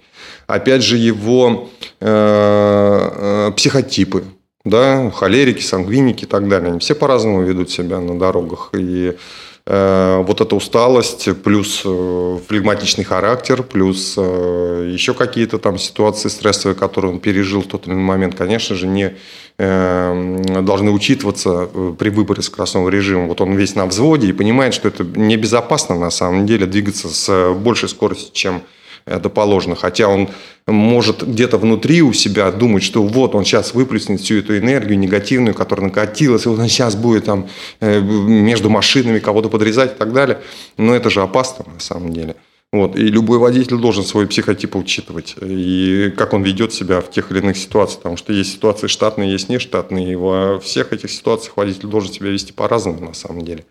Опять 0.47 0.83
же, 0.83 0.97
его 0.97 1.69
психотипы. 3.57 4.25
Да, 4.65 5.11
холерики, 5.11 5.63
сангвиники 5.63 6.25
и 6.25 6.27
так 6.27 6.49
далее. 6.49 6.71
Они 6.71 6.79
все 6.79 6.95
по-разному 6.95 7.43
ведут 7.43 7.71
себя 7.71 8.01
на 8.01 8.19
дорогах. 8.19 8.71
И 8.75 9.17
вот 9.69 10.41
эта 10.41 10.55
усталость, 10.55 11.29
плюс 11.43 11.83
э, 11.85 12.39
флегматичный 12.47 13.03
характер, 13.03 13.65
плюс 13.65 14.15
э, 14.17 14.91
еще 14.93 15.13
какие-то 15.13 15.59
там 15.59 15.77
ситуации 15.77 16.29
стрессовые, 16.29 16.77
которые 16.77 17.13
он 17.13 17.19
пережил 17.19 17.63
в 17.63 17.67
тот 17.67 17.89
или 17.89 17.95
иной 17.95 18.05
момент, 18.05 18.37
конечно 18.37 18.77
же, 18.77 18.87
не 18.87 19.17
э, 19.59 20.61
должны 20.63 20.93
учитываться 20.93 21.69
э, 21.75 21.95
при 21.99 22.11
выборе 22.11 22.43
скоростного 22.43 22.89
режима. 22.91 23.27
Вот 23.27 23.41
он 23.41 23.57
весь 23.57 23.75
на 23.75 23.87
взводе 23.87 24.29
и 24.29 24.33
понимает, 24.33 24.73
что 24.73 24.87
это 24.87 25.03
небезопасно 25.03 25.97
на 25.97 26.11
самом 26.11 26.47
деле 26.47 26.67
двигаться 26.67 27.09
с 27.09 27.53
большей 27.55 27.89
скоростью, 27.89 28.33
чем 28.35 28.63
это 29.07 29.29
положено. 29.29 29.77
Хотя 29.77 30.09
он 30.09 30.29
может 30.67 31.23
где-то 31.27 31.59
внутри 31.59 32.03
у 32.03 32.13
себя 32.13 32.51
думать, 32.51 32.83
что 32.83 33.03
вот 33.03 33.35
он 33.35 33.45
сейчас 33.45 33.73
выплеснет 33.73 34.21
всю 34.21 34.39
эту 34.39 34.59
энергию 34.59 34.99
негативную, 34.99 35.55
которая 35.55 35.87
накатилась, 35.87 36.45
и 36.45 36.49
вот 36.49 36.59
он 36.59 36.69
сейчас 36.69 36.97
будет 36.97 37.27
там 37.27 37.49
э, 37.81 38.01
между 38.01 38.69
машинами 38.69 39.21
кого-то 39.21 39.49
подрезать 39.49 39.93
и 39.93 39.97
так 39.97 40.13
далее. 40.13 40.41
Но 40.77 40.95
это 40.95 41.09
же 41.09 41.23
опасно 41.23 41.65
на 41.73 41.81
самом 41.81 42.13
деле. 42.13 42.35
Вот. 42.73 42.97
И 42.97 43.03
любой 43.03 43.39
водитель 43.39 43.77
должен 43.77 44.05
свой 44.05 44.27
психотип 44.27 44.75
учитывать. 44.75 45.37
И 45.41 46.13
как 46.17 46.33
он 46.33 46.43
ведет 46.43 46.73
себя 46.73 47.01
в 47.01 47.11
тех 47.11 47.31
или 47.31 47.39
иных 47.39 47.57
ситуациях. 47.57 47.99
Потому 47.99 48.17
что 48.17 48.33
есть 48.33 48.53
ситуации 48.53 48.89
штатные, 48.89 49.31
есть 49.31 49.49
нештатные. 49.49 50.13
И 50.13 50.17
во 50.17 50.59
всех 50.59 50.93
этих 50.93 51.11
ситуациях 51.11 51.57
водитель 51.57 51.87
должен 51.87 52.13
себя 52.13 52.29
вести 52.29 52.53
по-разному 52.53 53.01
на 53.01 53.15
самом 53.15 53.43
деле. 53.43 53.65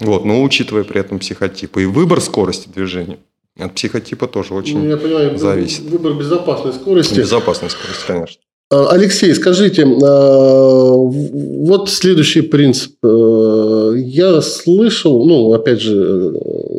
Вот. 0.00 0.24
Но 0.24 0.42
учитывая 0.42 0.82
при 0.82 1.00
этом 1.00 1.20
психотип. 1.20 1.76
И 1.76 1.84
выбор 1.84 2.20
скорости 2.20 2.68
движения 2.68 3.18
от 3.60 3.74
психотипа 3.74 4.26
тоже 4.26 4.54
очень 4.54 4.78
ну, 4.78 4.88
я 4.88 4.96
понимаю, 4.96 5.38
зависит. 5.38 5.82
Выбор 5.82 6.14
безопасной 6.14 6.72
скорости. 6.72 7.14
Безопасной 7.14 7.70
скорости, 7.70 8.06
конечно. 8.06 8.40
А, 8.72 8.90
Алексей, 8.90 9.34
скажите, 9.34 9.84
а, 9.84 10.92
вот 10.94 11.90
следующий 11.90 12.42
принцип. 12.42 12.94
Э, 13.02 13.94
я 13.96 14.40
слышал, 14.40 15.26
ну, 15.26 15.52
опять 15.52 15.80
же, 15.80 16.32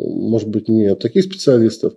может 0.06 0.48
быть, 0.48 0.68
не 0.68 0.86
от 0.86 1.00
таких 1.00 1.24
специалистов, 1.24 1.92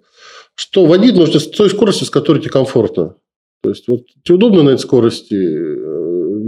что 0.56 0.86
водить 0.86 1.15
нужно 1.15 1.39
с 1.39 1.48
той 1.48 1.70
скоростью, 1.70 2.08
с 2.08 2.10
которой 2.10 2.39
тебе 2.39 2.51
комфортно. 2.51 3.15
То 3.63 3.70
есть, 3.70 3.88
вот 3.88 4.01
тебе 4.24 4.36
удобно 4.36 4.63
на 4.63 4.70
этой 4.72 4.82
скорости 4.82 5.34
э, 5.34 6.05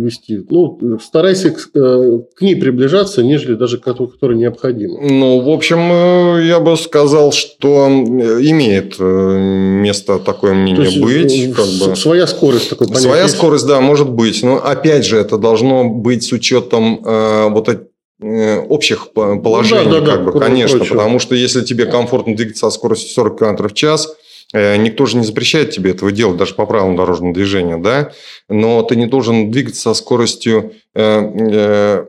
вести, 0.08 0.46
ну, 0.50 1.00
старайся 1.00 1.52
к, 1.52 1.70
э, 1.74 2.20
к 2.36 2.42
ней 2.42 2.56
приближаться, 2.56 3.24
нежели 3.24 3.56
даже 3.56 3.78
к 3.78 3.84
которой 3.84 4.38
необходимо. 4.38 5.00
Ну, 5.02 5.40
в 5.42 5.50
общем, 5.50 5.80
э, 5.92 6.48
я 6.48 6.60
бы 6.60 6.76
сказал, 6.78 7.32
что 7.32 7.88
имеет 7.88 9.00
место 9.00 10.20
такое 10.20 10.54
мнение 10.54 10.86
есть, 10.86 11.02
быть. 11.02 11.56
Как 11.56 11.66
бы. 11.66 11.96
Своя 11.96 12.26
скорость 12.28 12.70
такой 12.70 12.88
понятие. 12.88 13.10
Своя 13.10 13.28
скорость, 13.28 13.68
да, 13.68 13.80
может 13.82 14.10
быть. 14.10 14.42
Но 14.44 14.58
опять 14.58 15.06
же, 15.06 15.18
это 15.18 15.38
должно 15.38 15.84
быть 15.84 16.24
с 16.24 16.32
учетом 16.32 17.02
э, 17.06 17.50
вот 17.50 17.70
общих 18.70 19.12
положений, 19.12 19.84
ну, 19.86 19.92
да, 19.92 20.00
да, 20.00 20.12
как 20.14 20.26
да, 20.26 20.32
бы, 20.32 20.40
конечно, 20.40 20.80
прочего. 20.80 20.96
потому 20.96 21.20
что 21.20 21.36
если 21.36 21.62
тебе 21.62 21.86
комфортно 21.86 22.36
двигаться 22.36 22.72
со 22.72 22.76
скоростью 22.76 23.12
40 23.12 23.38
км 23.38 23.68
в 23.68 23.74
час, 23.74 24.08
Э, 24.08 24.27
никто 24.54 25.06
же 25.06 25.18
не 25.18 25.26
запрещает 25.26 25.72
тебе 25.72 25.92
этого 25.92 26.12
делать, 26.12 26.38
даже 26.38 26.56
по 26.56 26.66
правилам 26.66 26.96
дорожного 26.96 27.34
движения, 27.34 27.78
да? 27.78 28.12
Но 28.50 28.82
ты 28.84 28.96
не 28.96 29.06
должен 29.06 29.52
двигаться 29.52 29.82
со 29.82 29.94
скоростью 29.94 30.74
э, 30.94 31.22
э, 31.52 32.06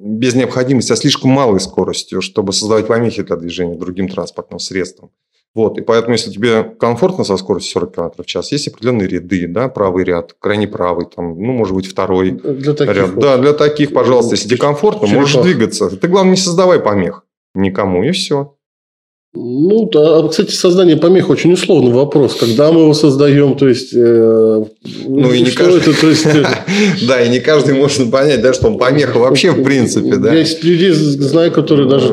без 0.00 0.34
необходимости, 0.34 0.92
а 0.92 0.96
слишком 0.96 1.30
малой 1.30 1.60
скоростью, 1.60 2.22
чтобы 2.22 2.52
создавать 2.52 2.86
помехи 2.86 3.22
для 3.22 3.36
движения 3.36 3.76
другим 3.76 4.08
транспортным 4.08 4.58
средством. 4.58 5.10
Вот, 5.52 5.78
и 5.78 5.80
поэтому, 5.80 6.12
если 6.12 6.30
тебе 6.30 6.62
комфортно 6.62 7.24
со 7.24 7.36
скоростью 7.36 7.72
40 7.72 7.94
км 7.94 8.22
в 8.22 8.26
час, 8.26 8.52
есть 8.52 8.68
определенные 8.68 9.08
ряды, 9.08 9.48
да, 9.48 9.68
правый 9.68 10.04
ряд, 10.04 10.34
крайне 10.38 10.68
правый, 10.68 11.06
там, 11.06 11.36
ну, 11.36 11.52
может 11.52 11.74
быть, 11.74 11.86
второй 11.86 12.30
для 12.30 12.72
таких 12.72 12.96
ряд. 12.96 13.10
Вот. 13.10 13.20
Да, 13.20 13.36
для 13.36 13.52
таких, 13.52 13.92
пожалуйста, 13.92 14.36
если 14.36 14.48
тебе 14.48 14.58
комфортно, 14.58 15.08
можешь 15.08 15.42
двигаться. 15.42 15.90
Ты, 15.90 16.06
главное, 16.06 16.32
не 16.32 16.36
создавай 16.36 16.78
помех 16.78 17.24
никому, 17.54 18.04
и 18.04 18.12
все. 18.12 18.54
Ну, 19.32 19.88
да, 19.92 20.18
а, 20.18 20.28
кстати, 20.28 20.50
создание 20.50 20.96
помех 20.96 21.30
очень 21.30 21.52
условный 21.52 21.92
вопрос. 21.92 22.34
Когда 22.34 22.72
мы 22.72 22.80
его 22.80 22.94
создаем, 22.94 23.56
то 23.56 23.68
есть... 23.68 23.92
Э, 23.94 24.64
ну, 25.06 25.32
и 25.32 25.42
не 25.42 25.52
каждый... 25.52 25.78
это, 25.82 26.00
то 26.00 26.08
есть... 26.08 26.26
Э, 26.26 26.44
да, 27.06 27.22
и 27.22 27.28
не 27.28 27.38
каждый 27.38 27.74
может 27.74 28.10
понять, 28.10 28.42
да, 28.42 28.52
что 28.52 28.66
он 28.66 28.76
помеха 28.76 29.18
вообще 29.18 29.52
в 29.52 29.62
принципе, 29.62 30.16
да. 30.16 30.34
Я 30.34 30.44
людей 30.62 30.90
знаю, 30.90 31.52
которые 31.52 31.88
даже 31.88 32.08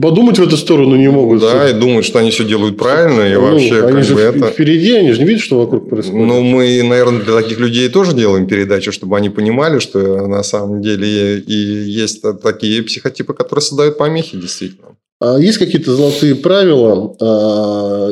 подумать 0.00 0.40
в 0.40 0.42
эту 0.42 0.56
сторону 0.56 0.96
не 0.96 1.08
могут. 1.08 1.42
Да, 1.42 1.70
и 1.70 1.74
думают, 1.74 2.04
что 2.04 2.18
они 2.18 2.32
все 2.32 2.44
делают 2.44 2.76
правильно, 2.76 3.22
и 3.22 3.34
ну, 3.34 3.42
вообще 3.42 3.84
они 3.84 4.02
же 4.02 4.18
это... 4.18 4.46
впереди, 4.46 4.94
они 4.94 5.12
же 5.12 5.20
не 5.20 5.26
видят, 5.26 5.42
что 5.42 5.60
вокруг 5.60 5.88
происходит. 5.88 6.26
Ну, 6.26 6.42
мы, 6.42 6.82
наверное, 6.82 7.22
для 7.22 7.40
таких 7.40 7.60
людей 7.60 7.88
тоже 7.88 8.14
делаем 8.14 8.48
передачу, 8.48 8.90
чтобы 8.90 9.16
они 9.16 9.30
понимали, 9.30 9.78
что 9.78 10.26
на 10.26 10.42
самом 10.42 10.82
деле 10.82 11.38
и 11.38 11.54
есть 11.54 12.20
такие 12.42 12.82
психотипы, 12.82 13.32
которые 13.32 13.62
создают 13.62 13.96
помехи, 13.96 14.36
действительно. 14.36 14.96
А 15.22 15.38
есть 15.38 15.58
какие-то 15.58 15.94
золотые 15.94 16.34
правила, 16.34 17.14
а, 17.20 18.10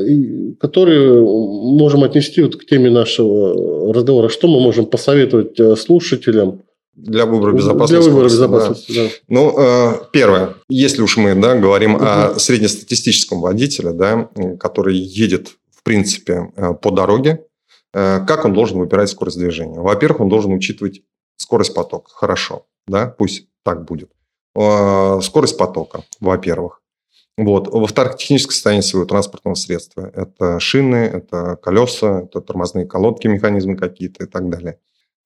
которые 0.60 1.20
можем 1.20 2.04
отнести 2.04 2.40
вот 2.40 2.54
к 2.54 2.64
теме 2.64 2.88
нашего 2.88 3.92
разговора? 3.92 4.28
Что 4.28 4.46
мы 4.46 4.60
можем 4.60 4.86
посоветовать 4.86 5.58
э, 5.58 5.74
слушателям? 5.74 6.62
Для 6.94 7.26
выбора 7.26 7.52
безопасности. 7.52 8.02
Для 8.04 8.12
выбора 8.12 8.24
безопасности, 8.26 8.92
да. 8.92 9.02
да. 9.04 9.10
Ну, 9.26 9.54
э, 9.58 9.92
первое. 10.12 10.54
Если 10.68 11.02
уж 11.02 11.16
мы 11.16 11.34
да, 11.34 11.56
говорим 11.56 11.96
угу. 11.96 12.04
о 12.04 12.38
среднестатистическом 12.38 13.40
водителе, 13.40 13.90
да, 13.90 14.28
который 14.60 14.96
едет, 14.96 15.48
в 15.74 15.82
принципе, 15.82 16.52
э, 16.54 16.74
по 16.74 16.92
дороге, 16.92 17.44
как 17.92 18.44
он 18.44 18.52
должен 18.52 18.78
выбирать 18.78 19.10
скорость 19.10 19.36
движения? 19.36 19.80
Во-первых, 19.80 20.20
он 20.20 20.28
должен 20.28 20.52
учитывать 20.52 21.02
скорость 21.36 21.74
потока. 21.74 22.08
Хорошо, 22.14 22.66
да, 22.86 23.06
пусть 23.18 23.46
так 23.64 23.84
будет. 23.84 24.10
Скорость 24.54 25.58
потока, 25.58 26.04
во-первых. 26.20 26.79
Вот. 27.40 27.68
Во-вторых, 27.68 28.18
техническое 28.18 28.52
состояние 28.52 28.82
своего 28.82 29.06
транспортного 29.06 29.54
средства. 29.54 30.12
Это 30.14 30.60
шины, 30.60 30.96
это 30.96 31.56
колеса, 31.56 32.24
это 32.24 32.42
тормозные 32.42 32.84
колодки, 32.84 33.28
механизмы 33.28 33.76
какие-то 33.76 34.24
и 34.24 34.26
так 34.26 34.50
далее. 34.50 34.78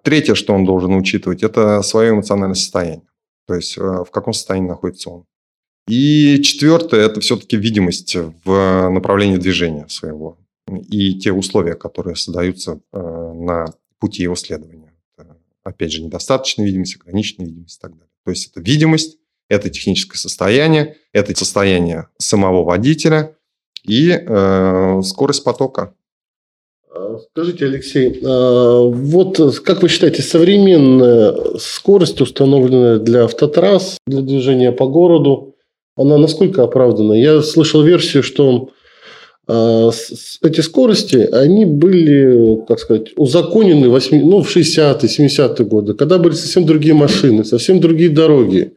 Третье, 0.02 0.36
что 0.36 0.54
он 0.54 0.64
должен 0.64 0.94
учитывать, 0.94 1.42
это 1.42 1.82
свое 1.82 2.10
эмоциональное 2.10 2.54
состояние. 2.54 3.08
То 3.48 3.54
есть, 3.54 3.76
э, 3.76 3.80
в 3.80 4.10
каком 4.12 4.32
состоянии 4.32 4.68
находится 4.68 5.10
он. 5.10 5.24
И 5.88 6.40
четвертое, 6.40 7.00
это 7.00 7.20
все-таки 7.20 7.56
видимость 7.56 8.16
в 8.44 8.88
направлении 8.90 9.36
движения 9.36 9.88
своего. 9.88 10.38
И 10.88 11.18
те 11.18 11.32
условия, 11.32 11.74
которые 11.74 12.14
создаются 12.14 12.80
э, 12.92 12.98
на 13.34 13.66
пути 13.98 14.22
его 14.22 14.36
следования. 14.36 14.92
Опять 15.64 15.90
же, 15.90 16.00
недостаточная 16.00 16.66
видимость, 16.66 16.94
ограниченная 16.94 17.48
видимость 17.48 17.78
и 17.78 17.80
так 17.80 17.90
далее. 17.90 18.10
То 18.24 18.30
есть, 18.30 18.52
это 18.52 18.60
видимость, 18.60 19.18
это 19.48 19.70
техническое 19.70 20.18
состояние, 20.18 20.96
это 21.12 21.36
состояние 21.36 22.08
самого 22.18 22.64
водителя 22.64 23.36
и 23.86 24.10
э, 24.10 25.00
скорость 25.02 25.44
потока. 25.44 25.94
А, 26.94 27.18
скажите, 27.30 27.66
Алексей, 27.66 28.20
а, 28.24 28.82
вот 28.82 29.38
как 29.64 29.82
вы 29.82 29.88
считаете, 29.88 30.22
современная 30.22 31.58
скорость, 31.58 32.20
установленная 32.20 32.98
для 32.98 33.24
автотрасс, 33.24 33.98
для 34.06 34.22
движения 34.22 34.72
по 34.72 34.86
городу, 34.86 35.56
она 35.96 36.18
насколько 36.18 36.62
оправдана? 36.62 37.12
Я 37.12 37.42
слышал 37.42 37.82
версию, 37.82 38.22
что 38.22 38.70
а, 39.46 39.90
эти 40.42 40.60
скорости, 40.60 41.16
они 41.16 41.64
были, 41.64 42.64
как 42.66 42.78
сказать, 42.78 43.08
узаконены 43.16 43.88
8, 43.88 44.20
ну, 44.24 44.42
в 44.42 44.56
60-е, 44.56 45.26
70-е 45.26 45.66
годы, 45.66 45.94
когда 45.94 46.18
были 46.18 46.34
совсем 46.34 46.64
другие 46.64 46.94
машины, 46.94 47.44
совсем 47.44 47.80
другие 47.80 48.10
дороги. 48.10 48.74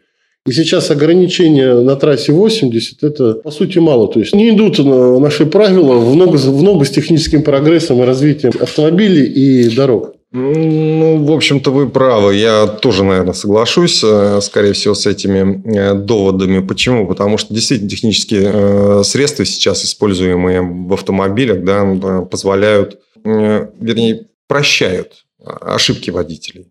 И 0.48 0.54
сейчас 0.54 0.90
ограничения 0.92 1.74
на 1.74 1.98
трассе 1.98 2.32
80– 2.32 2.98
это, 3.04 3.34
по 3.34 3.52
сути, 3.52 3.80
мало. 3.80 4.08
То 4.08 4.20
есть, 4.20 4.34
не 4.34 4.50
идут 4.52 4.80
наши 4.80 5.46
правила 5.46 5.96
в 5.96 6.16
ногу, 6.16 6.38
в 6.38 6.64
ногу 6.64 6.86
с 6.86 6.90
техническим 6.90 7.44
прогрессом 7.44 8.02
и 8.02 8.06
развитием 8.06 8.54
автомобилей 8.62 9.26
и 9.26 9.76
дорог. 9.76 10.14
Ну, 10.32 11.26
в 11.26 11.32
общем-то, 11.34 11.72
вы 11.72 11.90
правы. 11.90 12.36
Я 12.36 12.66
тоже, 12.66 13.04
наверное, 13.04 13.34
соглашусь, 13.34 14.02
э, 14.04 14.40
скорее 14.42 14.72
всего, 14.72 14.94
с 14.94 15.06
этими 15.06 15.64
э, 15.78 15.94
доводами. 15.96 16.60
Почему? 16.60 17.08
Потому 17.08 17.38
что 17.38 17.54
действительно 17.54 17.90
технические 17.90 18.52
э, 18.54 19.04
средства 19.04 19.44
сейчас, 19.44 19.84
используемые 19.84 20.62
в 20.62 20.94
автомобилях, 20.94 21.64
да, 21.64 22.22
позволяют, 22.22 23.00
вернее, 23.26 24.28
прощают 24.48 25.26
ошибки 25.44 26.10
водителей. 26.10 26.68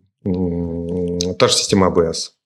Та 1.37 1.47
же 1.47 1.53
система 1.53 1.87
АБС 1.87 2.36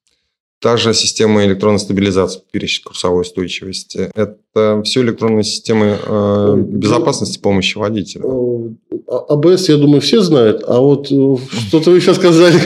Та 0.62 0.78
же 0.78 0.94
система 0.94 1.44
электронной 1.44 1.80
стабилизации, 1.80 2.40
пересчет 2.52 2.84
курсовой 2.84 3.22
устойчивости. 3.24 4.12
Это 4.14 4.84
все 4.84 5.02
электронные 5.02 5.44
системы 5.44 5.98
э, 6.06 6.56
безопасности 6.56 7.40
помощи 7.40 7.80
водителя. 7.80 8.26
Э, 8.26 9.16
АБС, 9.30 9.70
я 9.70 9.78
думаю, 9.78 10.02
все 10.02 10.22
знают, 10.22 10.64
а 10.68 10.80
вот 10.80 11.12
э, 11.12 11.38
что-то 11.68 11.90
вы 11.90 12.00
сейчас 12.00 12.18
сказали. 12.18 12.58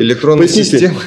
Электронная 0.00 0.46
система. 0.46 1.00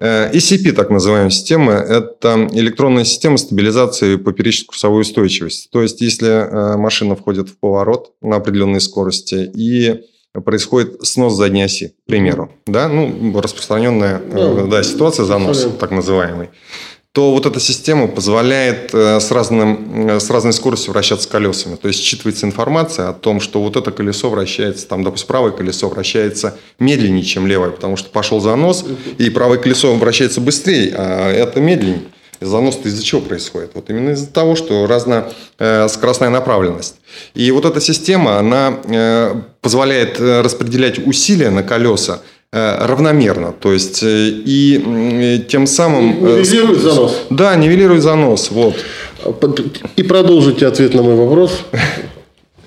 ECP, 0.00 0.72
так 0.72 0.88
называемая 0.88 1.30
система, 1.30 1.72
это 1.72 2.48
электронная 2.52 3.04
система 3.04 3.36
стабилизации 3.36 4.16
поперечной 4.16 4.66
курсовой 4.66 5.02
устойчивости. 5.02 5.68
То 5.70 5.82
есть, 5.82 6.00
если 6.00 6.76
машина 6.76 7.16
входит 7.16 7.48
в 7.50 7.58
поворот 7.58 8.12
на 8.22 8.36
определенной 8.36 8.80
скорости 8.80 9.50
и 9.54 10.04
происходит 10.40 11.06
снос 11.06 11.34
задней 11.34 11.62
оси, 11.62 11.88
к 11.88 12.06
примеру, 12.06 12.50
да, 12.66 12.88
ну, 12.88 13.40
распространенная 13.40 14.20
да, 14.20 14.64
да, 14.64 14.82
ситуация, 14.82 15.24
занос, 15.24 15.68
так 15.78 15.90
называемый, 15.90 16.50
то 17.16 17.32
вот 17.32 17.46
эта 17.46 17.60
система 17.60 18.08
позволяет 18.08 18.90
э, 18.92 19.20
с, 19.20 19.30
разным, 19.30 20.10
э, 20.10 20.20
с 20.20 20.28
разной 20.28 20.52
скоростью 20.52 20.92
вращаться 20.92 21.26
колесами. 21.26 21.76
То 21.76 21.88
есть 21.88 22.04
считывается 22.04 22.44
информация 22.44 23.08
о 23.08 23.14
том, 23.14 23.40
что 23.40 23.62
вот 23.62 23.74
это 23.74 23.90
колесо 23.90 24.28
вращается, 24.28 24.86
там, 24.86 25.02
допустим, 25.02 25.28
правое 25.28 25.52
колесо 25.52 25.88
вращается 25.88 26.58
медленнее, 26.78 27.22
чем 27.22 27.46
левое, 27.46 27.70
потому 27.70 27.96
что 27.96 28.10
пошел 28.10 28.38
занос, 28.38 28.84
и 29.16 29.30
правое 29.30 29.56
колесо 29.56 29.94
вращается 29.94 30.42
быстрее, 30.42 30.94
а 30.94 31.32
это 31.32 31.58
медленнее. 31.58 32.02
Занос 32.40 32.78
из-за 32.84 33.02
чего 33.02 33.20
происходит? 33.20 33.70
Вот 33.74 33.90
именно 33.90 34.10
из-за 34.10 34.26
того, 34.26 34.56
что 34.56 34.86
разная 34.86 35.32
э, 35.58 35.88
скоростная 35.88 36.30
направленность. 36.30 36.96
И 37.34 37.50
вот 37.50 37.64
эта 37.64 37.80
система, 37.80 38.38
она 38.38 38.78
э, 38.84 39.34
позволяет 39.60 40.20
э, 40.20 40.42
распределять 40.42 40.98
усилия 41.06 41.50
на 41.50 41.62
колеса 41.62 42.20
равномерно. 42.52 43.52
То 43.52 43.72
есть, 43.72 44.00
и 44.02 45.44
тем 45.48 45.66
самым... 45.66 46.24
Нивелирует 46.24 46.80
занос. 46.80 47.16
Да, 47.28 47.54
нивелирует 47.56 48.02
занос. 48.02 48.50
Вот. 48.50 48.76
И 49.96 50.02
продолжите 50.02 50.66
ответ 50.66 50.94
на 50.94 51.02
мой 51.02 51.16
вопрос. 51.16 51.60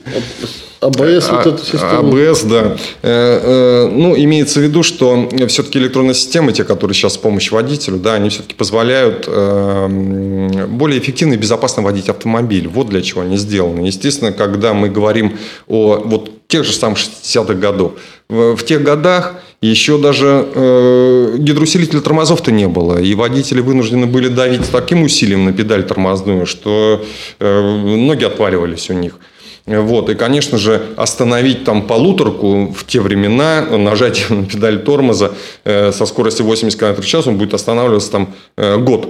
АБС, 0.82 1.30
вот 1.30 1.46
а, 1.46 1.50
эта 1.50 1.66
система. 1.66 2.00
АБС, 2.00 2.44
да. 2.44 2.78
Э, 3.02 3.88
э, 3.88 3.88
ну, 3.92 4.16
имеется 4.16 4.60
в 4.60 4.64
виду, 4.64 4.82
что 4.84 5.30
все-таки 5.48 5.78
электронные 5.78 6.14
системы, 6.14 6.54
те, 6.54 6.64
которые 6.64 6.96
сейчас 6.96 7.16
с 7.16 7.18
помощью 7.18 7.56
водителю, 7.56 7.98
да, 7.98 8.14
они 8.14 8.30
все-таки 8.30 8.56
позволяют 8.56 9.26
э, 9.28 10.66
более 10.68 11.00
эффективно 11.00 11.34
и 11.34 11.38
безопасно 11.38 11.84
водить 11.84 12.08
автомобиль. 12.08 12.68
Вот 12.68 12.90
для 12.90 13.02
чего 13.02 13.22
они 13.22 13.36
сделаны. 13.38 13.86
Естественно, 13.86 14.32
когда 14.32 14.74
мы 14.74 14.90
говорим 14.90 15.38
о 15.68 15.98
вот 15.98 16.32
тех 16.48 16.64
же 16.64 16.74
самых 16.74 16.98
60-х 16.98 17.54
годов, 17.56 17.94
в 18.30 18.64
тех 18.64 18.82
годах 18.84 19.36
еще 19.62 19.98
даже 19.98 20.48
э, 20.54 21.36
гидроусилителя 21.38 22.00
тормозов-то 22.00 22.52
не 22.52 22.68
было, 22.68 23.02
и 23.02 23.14
водители 23.14 23.60
вынуждены 23.60 24.06
были 24.06 24.30
давить 24.30 24.70
таким 24.72 25.04
усилием 25.04 25.46
на 25.46 25.52
педаль 25.52 25.84
тормозную, 25.84 26.46
что 26.46 27.04
э, 27.40 27.96
ноги 27.98 28.24
отваливались 28.24 28.90
у 28.90 28.94
них. 28.94 29.20
Вот. 29.66 30.10
И, 30.10 30.16
конечно 30.16 30.58
же, 30.58 30.82
остановить 30.98 31.64
там 31.64 31.88
полуторку 31.88 32.74
в 32.76 32.86
те 32.86 33.00
времена, 33.02 33.62
нажать 33.62 34.26
на 34.30 34.46
педаль 34.46 34.84
тормоза 34.84 35.32
э, 35.64 35.92
со 35.92 36.06
скоростью 36.06 36.46
80 36.46 36.80
км 36.80 37.02
в 37.02 37.06
час, 37.06 37.28
он 37.28 37.38
будет 37.38 37.54
останавливаться 37.54 38.12
там 38.12 38.34
э, 38.58 38.78
год. 38.78 39.08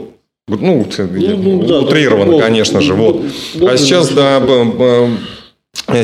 Ну, 0.47 0.57
ну, 0.97 1.37
ну 1.37 1.63
да, 1.63 1.79
утрированно, 1.81 2.37
да, 2.37 2.43
конечно 2.43 2.81
же. 2.81 2.95
Вот. 2.95 3.21
А 3.61 3.77
сейчас, 3.77 4.09
да, 4.09 4.41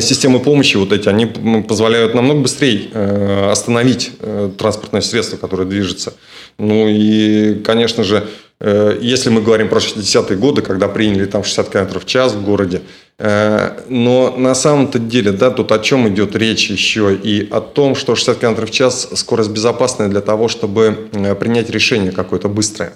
системы 0.00 0.40
помощи 0.40 0.76
вот 0.76 0.92
эти, 0.92 1.08
они 1.08 1.26
позволяют 1.62 2.14
намного 2.14 2.40
быстрее 2.42 2.88
э, 2.92 3.50
остановить 3.50 4.12
э, 4.20 4.50
транспортное 4.56 5.00
средство, 5.00 5.36
которое 5.36 5.64
движется. 5.64 6.14
Ну 6.58 6.86
и, 6.88 7.54
конечно 7.64 8.04
же, 8.04 8.16
э, 8.16 8.45
если 8.60 9.28
мы 9.28 9.42
говорим 9.42 9.68
про 9.68 9.80
60-е 9.80 10.36
годы, 10.38 10.62
когда 10.62 10.88
приняли 10.88 11.26
там 11.26 11.44
60 11.44 11.68
км 11.68 11.98
в 12.00 12.06
час 12.06 12.32
в 12.32 12.42
городе, 12.42 12.80
Э, 13.18 13.80
но 13.88 14.34
на 14.36 14.54
самом-то 14.54 14.98
деле, 14.98 15.32
да, 15.32 15.50
тут 15.50 15.72
о 15.72 15.78
чем 15.78 16.08
идет 16.08 16.36
речь 16.36 16.70
еще 16.70 17.14
и 17.14 17.48
о 17.50 17.60
том, 17.60 17.94
что 17.94 18.14
60 18.14 18.38
км 18.38 18.66
в 18.66 18.70
час 18.70 19.08
скорость 19.14 19.50
безопасная 19.50 20.08
для 20.08 20.20
того, 20.20 20.48
чтобы 20.48 21.08
э, 21.12 21.34
принять 21.34 21.70
решение 21.70 22.12
какое-то 22.12 22.48
быстрое. 22.48 22.92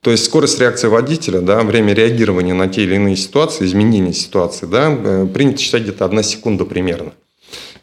То 0.00 0.10
есть 0.10 0.24
скорость 0.24 0.58
реакции 0.58 0.88
водителя, 0.88 1.40
да, 1.40 1.62
время 1.62 1.92
реагирования 1.92 2.54
на 2.54 2.68
те 2.68 2.82
или 2.82 2.96
иные 2.96 3.16
ситуации, 3.16 3.64
изменения 3.64 4.12
ситуации, 4.12 4.66
да, 4.66 4.90
э, 4.90 5.26
принято 5.32 5.60
считать 5.60 5.82
где-то 5.82 6.04
одна 6.04 6.24
секунда 6.24 6.64
примерно. 6.64 7.12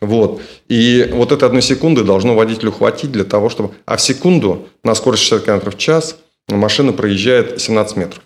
Вот. 0.01 0.41
И 0.67 1.09
вот 1.13 1.31
это 1.31 1.45
одну 1.45 1.61
секунду 1.61 2.03
должно 2.03 2.35
водителю 2.35 2.71
хватить 2.71 3.11
для 3.11 3.23
того, 3.23 3.49
чтобы... 3.49 3.71
А 3.85 3.97
в 3.97 4.01
секунду 4.01 4.67
на 4.83 4.93
скорость 4.93 5.23
60 5.23 5.45
км 5.45 5.71
в 5.71 5.77
час 5.77 6.17
машина 6.55 6.93
проезжает 6.93 7.59
17 7.59 7.97
метров. 7.97 8.23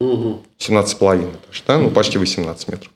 Угу. 0.00 0.42
17,5 0.58 1.28
да? 1.66 1.78
ну 1.78 1.90
почти 1.90 2.18
18 2.18 2.68
метров. 2.68 2.90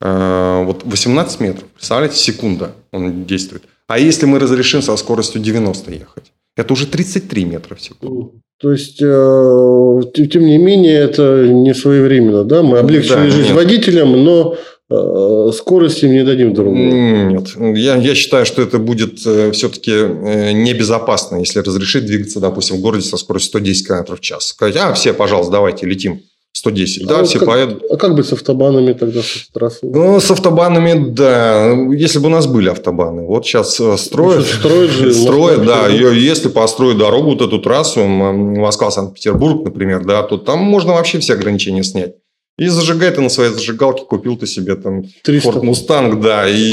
Э, 0.00 0.62
вот 0.64 0.82
18 0.84 1.40
метров, 1.40 1.68
представляете, 1.68 2.16
секунда 2.16 2.72
он 2.92 3.24
действует. 3.24 3.64
А 3.88 3.98
если 3.98 4.26
мы 4.26 4.38
разрешим 4.38 4.82
со 4.82 4.96
скоростью 4.96 5.40
90 5.40 5.92
ехать, 5.92 6.32
это 6.56 6.72
уже 6.72 6.86
33 6.86 7.44
метра 7.44 7.74
в 7.74 7.82
секунду. 7.82 8.32
То 8.58 8.72
есть, 8.72 9.02
э, 9.02 10.00
тем 10.32 10.46
не 10.46 10.56
менее, 10.56 10.98
это 10.98 11.46
не 11.46 11.74
своевременно, 11.74 12.42
да? 12.42 12.62
Мы 12.62 12.78
облегчили 12.78 13.14
да, 13.14 13.24
жизнь 13.24 13.48
нет. 13.48 13.56
водителям, 13.56 14.24
но 14.24 14.56
скорости 14.88 16.04
им 16.04 16.12
не 16.12 16.24
дадим 16.24 16.54
другу. 16.54 16.76
Нет, 16.76 17.48
я, 17.76 17.96
я 17.96 18.14
считаю, 18.14 18.46
что 18.46 18.62
это 18.62 18.78
будет 18.78 19.18
все-таки 19.18 19.90
небезопасно, 19.90 21.36
если 21.38 21.60
разрешить 21.60 22.06
двигаться, 22.06 22.40
допустим, 22.40 22.76
в 22.76 22.80
городе 22.80 23.04
со 23.04 23.16
скоростью 23.16 23.50
110 23.50 23.86
км 23.86 24.16
в 24.16 24.20
час. 24.20 24.46
Сказать, 24.46 24.76
а, 24.76 24.92
все, 24.94 25.12
пожалуйста, 25.12 25.52
давайте, 25.52 25.86
летим. 25.86 26.20
110, 26.56 27.02
а 27.02 27.06
да, 27.06 27.24
все 27.24 27.38
как, 27.38 27.48
поедут. 27.48 27.82
А 27.90 27.96
как 27.96 28.14
быть 28.14 28.26
с 28.26 28.32
автобанами 28.32 28.94
тогда, 28.94 29.20
с 29.20 29.48
трассой? 29.52 29.90
Ну, 29.90 30.18
с 30.18 30.30
автобанами, 30.30 31.10
да, 31.10 31.70
если 31.92 32.18
бы 32.18 32.26
у 32.26 32.30
нас 32.30 32.46
были 32.46 32.70
автобаны. 32.70 33.26
Вот 33.26 33.44
сейчас 33.44 33.78
э, 33.78 33.96
строят. 33.98 34.46
Строят 34.46 34.90
же. 34.90 35.12
Строят, 35.14 35.66
да. 35.66 35.86
Ее, 35.88 36.18
если 36.18 36.48
построить 36.48 36.96
дорогу, 36.96 37.32
вот 37.32 37.42
эту 37.42 37.58
трассу, 37.58 38.04
Москва-Санкт-Петербург, 38.04 39.64
например, 39.64 40.04
да, 40.06 40.22
то 40.22 40.38
там 40.38 40.60
можно 40.60 40.94
вообще 40.94 41.18
все 41.18 41.34
ограничения 41.34 41.84
снять. 41.84 42.14
И 42.58 42.68
зажигай 42.68 43.10
ты 43.10 43.20
на 43.20 43.28
своей 43.28 43.52
зажигалке, 43.52 44.04
купил 44.04 44.38
ты 44.38 44.46
себе 44.46 44.76
там 44.76 45.04
300. 45.22 45.48
Ford 45.48 45.62
Mustang, 45.62 46.22
да, 46.22 46.48
и 46.48 46.72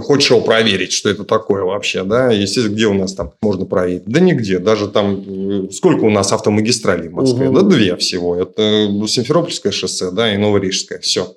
хочешь 0.00 0.30
его 0.30 0.40
проверить, 0.40 0.92
что 0.92 1.10
это 1.10 1.22
такое 1.22 1.62
вообще, 1.62 2.02
да. 2.02 2.32
Естественно, 2.32 2.74
где 2.74 2.86
у 2.86 2.94
нас 2.94 3.14
там 3.14 3.32
можно 3.40 3.64
проверить? 3.64 4.02
Да 4.06 4.18
нигде. 4.18 4.58
Даже 4.58 4.88
там, 4.88 5.22
э, 5.26 5.70
сколько 5.70 6.04
у 6.04 6.10
нас 6.10 6.32
автомагистралей 6.32 7.08
в 7.08 7.12
Москве? 7.12 7.48
Угу. 7.48 7.54
Да 7.54 7.62
две 7.62 7.96
всего. 7.96 8.34
Это 8.34 8.88
Симферопольское 9.06 9.70
шоссе, 9.70 10.10
да, 10.10 10.34
и 10.34 10.38
Новорижское. 10.38 10.98
Все. 10.98 11.36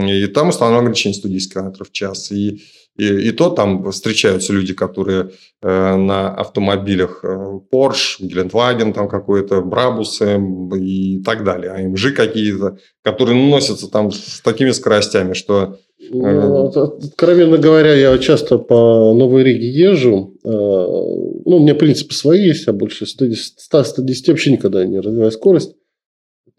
И 0.00 0.26
там 0.26 0.48
установлено 0.48 0.80
ограничение 0.80 1.18
110 1.18 1.52
км 1.52 1.84
в 1.84 1.92
час. 1.92 2.32
И 2.32 2.62
и, 2.96 3.28
и 3.28 3.32
то 3.32 3.48
там 3.48 3.90
встречаются 3.90 4.52
люди, 4.52 4.74
которые 4.74 5.30
э, 5.62 5.96
на 5.96 6.28
автомобилях 6.34 7.24
э, 7.24 7.58
Porsche, 7.72 8.16
Гелендваген 8.20 8.92
там 8.92 9.08
какой-то, 9.08 9.62
Брабусы 9.62 10.38
и 10.76 11.22
так 11.24 11.42
далее, 11.42 11.70
АМЖ 11.72 12.12
какие-то, 12.12 12.76
которые 13.02 13.48
носятся 13.48 13.90
там 13.90 14.10
с 14.10 14.42
такими 14.42 14.72
скоростями, 14.72 15.32
что... 15.32 15.78
Э... 15.98 16.12
Ну, 16.12 16.66
откровенно 16.66 17.56
говоря, 17.56 17.94
я 17.94 18.18
часто 18.18 18.58
по 18.58 19.14
Новой 19.14 19.42
Риге 19.42 19.70
езжу. 19.70 20.34
Э, 20.44 20.48
ну, 20.48 21.56
у 21.56 21.60
меня 21.60 21.74
принципы 21.74 22.12
свои 22.12 22.46
есть, 22.46 22.66
я 22.66 22.74
больше 22.74 23.06
100-110 23.06 24.04
вообще 24.28 24.52
никогда 24.52 24.84
не 24.84 25.00
развиваю 25.00 25.32
скорость. 25.32 25.74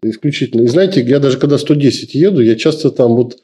Исключительно. 0.02 0.62
И 0.62 0.68
знаете, 0.68 1.02
я 1.02 1.18
даже 1.18 1.38
когда 1.38 1.58
110 1.58 2.14
еду, 2.14 2.40
я 2.42 2.56
часто 2.56 2.90
там 2.90 3.14
вот 3.14 3.38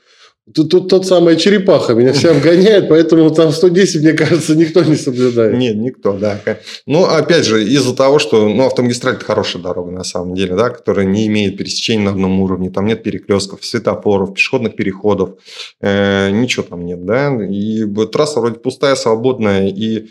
Тут, 0.53 0.71
тут 0.71 0.89
тот 0.89 1.07
самая 1.07 1.37
черепаха 1.37 1.95
меня 1.95 2.13
вся 2.13 2.33
обгоняет, 2.33 2.89
поэтому 2.89 3.31
там 3.31 3.53
110, 3.53 4.03
мне 4.03 4.15
кажется, 4.15 4.57
никто 4.57 4.83
не 4.83 4.97
соблюдает. 4.97 5.57
Нет, 5.57 5.77
никто, 5.77 6.15
да. 6.15 6.41
Ну, 6.87 7.05
опять 7.05 7.45
же, 7.45 7.63
из-за 7.63 7.95
того, 7.95 8.19
что 8.19 8.49
ну, 8.49 8.67
автомагистраль– 8.67 9.15
это 9.17 9.25
хорошая 9.25 9.63
дорога 9.63 9.93
на 9.93 10.03
самом 10.03 10.35
деле, 10.35 10.57
да, 10.57 10.71
которая 10.71 11.07
не 11.07 11.29
имеет 11.29 11.57
пересечений 11.57 12.05
на 12.05 12.11
одном 12.11 12.41
уровне, 12.41 12.71
там 12.71 12.87
нет 12.87 13.03
перекрестков, 13.03 13.65
светофоров, 13.65 14.35
пешеходных 14.35 14.75
переходов, 14.75 15.39
э, 15.81 16.31
ничего 16.31 16.65
там 16.65 16.85
нет, 16.85 17.05
да, 17.05 17.33
и 17.45 17.85
трасса 18.07 18.41
вроде 18.41 18.59
пустая, 18.59 18.97
свободная, 18.97 19.69
и, 19.69 20.09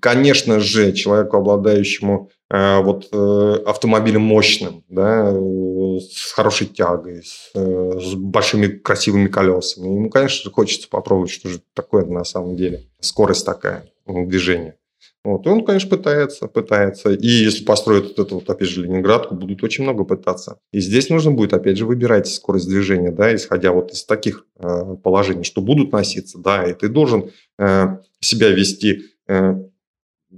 конечно 0.00 0.60
же, 0.60 0.92
человеку, 0.92 1.36
обладающему 1.36 2.30
вот 2.52 3.08
э, 3.12 3.62
автомобилем 3.66 4.20
мощным, 4.20 4.84
да, 4.90 5.30
э, 5.32 5.98
с 6.00 6.32
хорошей 6.32 6.66
тягой, 6.66 7.22
с, 7.22 7.50
с 7.54 8.14
большими 8.14 8.66
красивыми 8.66 9.28
колесами. 9.28 9.86
Ему, 9.86 10.10
конечно, 10.10 10.50
хочется 10.50 10.88
попробовать, 10.88 11.30
что 11.30 11.48
же 11.48 11.62
такое 11.72 12.04
на 12.04 12.24
самом 12.24 12.56
деле. 12.56 12.88
Скорость 13.00 13.46
такая 13.46 13.86
движения. 14.06 14.76
Вот. 15.24 15.46
И 15.46 15.48
он, 15.48 15.64
конечно, 15.64 15.88
пытается, 15.88 16.48
пытается. 16.48 17.12
И 17.12 17.26
если 17.26 17.64
построят 17.64 18.08
вот 18.08 18.18
эту, 18.18 18.34
вот, 18.36 18.50
опять 18.50 18.68
же, 18.68 18.82
Ленинградку, 18.82 19.34
будут 19.34 19.62
очень 19.62 19.84
много 19.84 20.04
пытаться. 20.04 20.58
И 20.72 20.80
здесь 20.80 21.10
нужно 21.10 21.30
будет, 21.30 21.52
опять 21.52 21.78
же, 21.78 21.86
выбирать 21.86 22.26
скорость 22.26 22.68
движения, 22.68 23.12
да, 23.12 23.34
исходя 23.34 23.72
вот 23.72 23.92
из 23.92 24.04
таких 24.04 24.46
э, 24.58 24.96
положений, 25.02 25.44
что 25.44 25.60
будут 25.60 25.92
носиться, 25.92 26.38
да, 26.38 26.68
и 26.68 26.74
ты 26.74 26.88
должен 26.88 27.30
э, 27.58 27.98
себя 28.20 28.48
вести 28.50 29.04
э, 29.28 29.54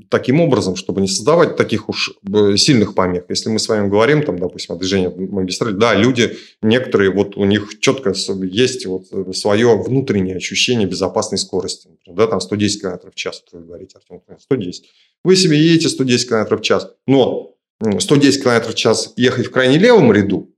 таким 0.09 0.41
образом, 0.41 0.77
чтобы 0.77 1.01
не 1.01 1.09
создавать 1.09 1.57
таких 1.57 1.89
уж 1.89 2.15
э, 2.33 2.57
сильных 2.57 2.95
помех. 2.95 3.25
Если 3.29 3.49
мы 3.49 3.59
с 3.59 3.69
вами 3.69 3.89
говорим, 3.89 4.23
там, 4.23 4.39
допустим, 4.39 4.75
о 4.75 4.79
движении 4.79 5.09
магистрали, 5.09 5.75
да, 5.75 5.95
люди, 5.95 6.37
некоторые, 6.63 7.11
вот 7.11 7.37
у 7.37 7.45
них 7.45 7.79
четко 7.81 8.13
есть 8.43 8.87
вот 8.87 9.07
э, 9.13 9.33
свое 9.33 9.77
внутреннее 9.77 10.37
ощущение 10.37 10.89
безопасной 10.89 11.39
скорости. 11.39 11.89
да, 12.07 12.27
там 12.27 12.41
110 12.41 12.81
км 12.81 13.11
в 13.11 13.15
час, 13.15 13.43
вы 13.53 13.61
говорите, 13.61 13.97
Артем, 13.97 14.23
110. 14.39 14.85
Вы 15.25 15.37
себе 15.37 15.59
едете 15.59 15.89
110 15.89 16.29
км 16.29 16.57
в 16.57 16.63
час, 16.63 16.91
но 17.07 17.55
110 17.99 18.43
км 18.43 18.71
в 18.71 18.75
час 18.75 19.13
ехать 19.17 19.47
в 19.47 19.51
крайне 19.51 19.79
левом 19.79 20.13
ряду, 20.13 20.55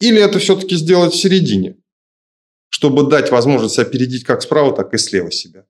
или 0.00 0.20
это 0.20 0.38
все-таки 0.38 0.76
сделать 0.76 1.14
в 1.14 1.20
середине, 1.20 1.76
чтобы 2.68 3.08
дать 3.08 3.30
возможность 3.30 3.78
опередить 3.78 4.24
как 4.24 4.42
справа, 4.42 4.74
так 4.74 4.92
и 4.92 4.98
слева 4.98 5.30
себя 5.30 5.64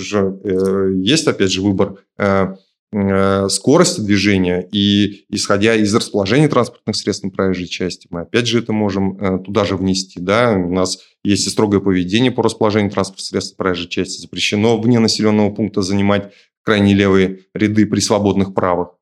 же 0.00 0.40
э, 0.44 0.92
есть, 0.96 1.26
опять 1.26 1.50
же, 1.50 1.62
выбор 1.62 1.96
э, 2.18 2.54
э, 2.92 3.48
скорости 3.48 4.00
движения, 4.00 4.68
и 4.72 5.24
исходя 5.28 5.74
из 5.74 5.94
расположения 5.94 6.48
транспортных 6.48 6.96
средств 6.96 7.24
на 7.24 7.30
проезжей 7.30 7.66
части, 7.66 8.06
мы 8.10 8.22
опять 8.22 8.46
же 8.46 8.58
это 8.58 8.72
можем 8.72 9.42
туда 9.44 9.64
же 9.64 9.76
внести. 9.76 10.20
Да? 10.20 10.52
У 10.52 10.72
нас 10.72 10.98
есть 11.22 11.46
и 11.46 11.50
строгое 11.50 11.80
поведение 11.80 12.30
по 12.30 12.42
расположению 12.42 12.90
транспортных 12.90 13.26
средств 13.26 13.58
на 13.58 13.64
проезжей 13.64 13.88
части. 13.88 14.20
Запрещено 14.20 14.80
вне 14.80 14.98
населенного 14.98 15.50
пункта 15.50 15.82
занимать 15.82 16.32
крайне 16.62 16.94
левые 16.94 17.40
ряды 17.54 17.86
при 17.86 18.00
свободных 18.00 18.54
правах. 18.54 18.94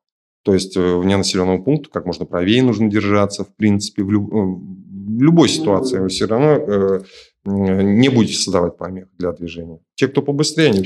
То 0.43 0.53
есть 0.53 0.77
вне 0.77 1.17
населенного 1.17 1.57
пункта 1.57 1.89
как 1.91 2.05
можно 2.05 2.25
правее 2.25 2.63
нужно 2.63 2.89
держаться, 2.89 3.43
в 3.43 3.53
принципе, 3.55 4.03
в, 4.03 4.11
люб... 4.11 4.31
в 4.31 5.21
любой 5.21 5.49
ситуации 5.49 6.07
все 6.07 6.25
равно 6.25 6.51
э, 6.51 7.01
не 7.47 8.09
будете 8.09 8.37
создавать 8.37 8.77
помех 8.77 9.07
для 9.17 9.31
движения. 9.31 9.79
Те, 9.95 10.07
кто 10.07 10.21
побыстрее, 10.21 10.69
они... 10.69 10.83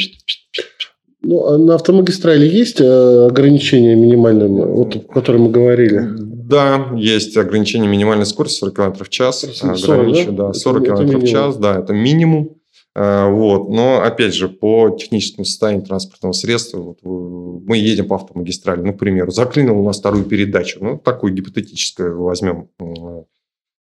Ну, 1.23 1.45
а 1.45 1.57
на 1.57 1.75
автомагистрали 1.75 2.47
есть 2.47 2.81
ограничения 2.81 3.95
минимальные, 3.95 4.47
вот, 4.47 4.95
о 4.95 4.99
котором 4.99 5.43
мы 5.43 5.49
говорили? 5.51 6.07
Да, 6.17 6.89
есть 6.95 7.37
ограничение 7.37 7.89
минимальной 7.89 8.25
скорости 8.25 8.57
40 8.59 8.75
км 8.75 9.03
в 9.03 9.09
час. 9.09 9.41
40, 9.41 9.83
Ограничу, 9.83 10.31
да? 10.31 10.47
да, 10.47 10.53
40 10.53 10.83
км 10.83 11.17
в 11.19 11.27
час, 11.27 11.57
да, 11.57 11.79
это 11.79 11.93
минимум. 11.93 12.57
Э, 12.95 13.29
вот. 13.29 13.69
Но, 13.69 14.01
опять 14.01 14.33
же, 14.33 14.49
по 14.49 14.89
техническому 14.89 15.45
состоянию 15.45 15.85
транспортного 15.85 16.33
средства, 16.33 16.79
вот, 16.79 16.97
мы 17.03 17.77
едем 17.77 18.07
по 18.07 18.15
автомагистрали, 18.15 18.81
ну, 18.81 18.93
к 18.93 18.99
примеру, 18.99 19.31
заклинил 19.31 19.79
у 19.79 19.85
нас 19.85 19.99
вторую 19.99 20.25
передачу, 20.25 20.79
ну, 20.83 20.97
такую 20.97 21.33
гипотетическую 21.33 22.21
возьмем, 22.21 22.67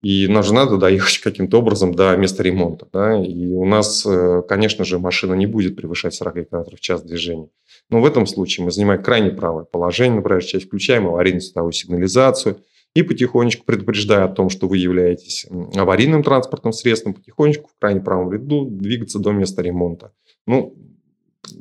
и 0.01 0.27
нам 0.27 0.43
же 0.43 0.53
надо 0.53 0.77
доехать 0.77 1.17
каким-то 1.23 1.59
образом 1.59 1.93
до 1.93 2.15
места 2.15 2.43
ремонта. 2.43 2.87
Да? 2.91 3.21
И 3.21 3.47
у 3.47 3.65
нас, 3.65 4.05
э, 4.05 4.41
конечно 4.47 4.85
же, 4.85 4.99
машина 4.99 5.33
не 5.33 5.45
будет 5.45 5.75
превышать 5.75 6.13
40 6.13 6.49
км 6.49 6.75
в 6.75 6.79
час 6.79 7.03
движения. 7.03 7.49
Но 7.89 8.01
в 8.01 8.05
этом 8.05 8.27
случае 8.27 8.65
мы 8.65 8.71
занимаем 8.71 9.01
крайне 9.01 9.31
правое 9.31 9.65
положение, 9.65 10.17
например, 10.17 10.43
часть 10.43 10.67
включаем 10.67 11.07
аварийную 11.07 11.41
световую 11.41 11.73
сигнализацию– 11.73 12.57
и 12.97 13.03
потихонечку 13.03 13.63
предупреждая 13.63 14.25
о 14.25 14.27
том, 14.27 14.49
что 14.49 14.67
вы 14.67 14.77
являетесь 14.77 15.45
аварийным 15.75 16.23
транспортным 16.23 16.73
средством, 16.73 17.13
потихонечку 17.13 17.69
в 17.69 17.79
крайне 17.79 18.01
правом 18.01 18.31
ряду 18.31 18.65
двигаться 18.65 19.19
до 19.19 19.33
места 19.33 19.61
ремонта. 19.61 20.13
Ну, 20.47 20.75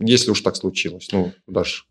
если 0.00 0.30
уж 0.30 0.40
так 0.40 0.56
случилось, 0.56 1.10
ну, 1.12 1.32
даже 1.46 1.82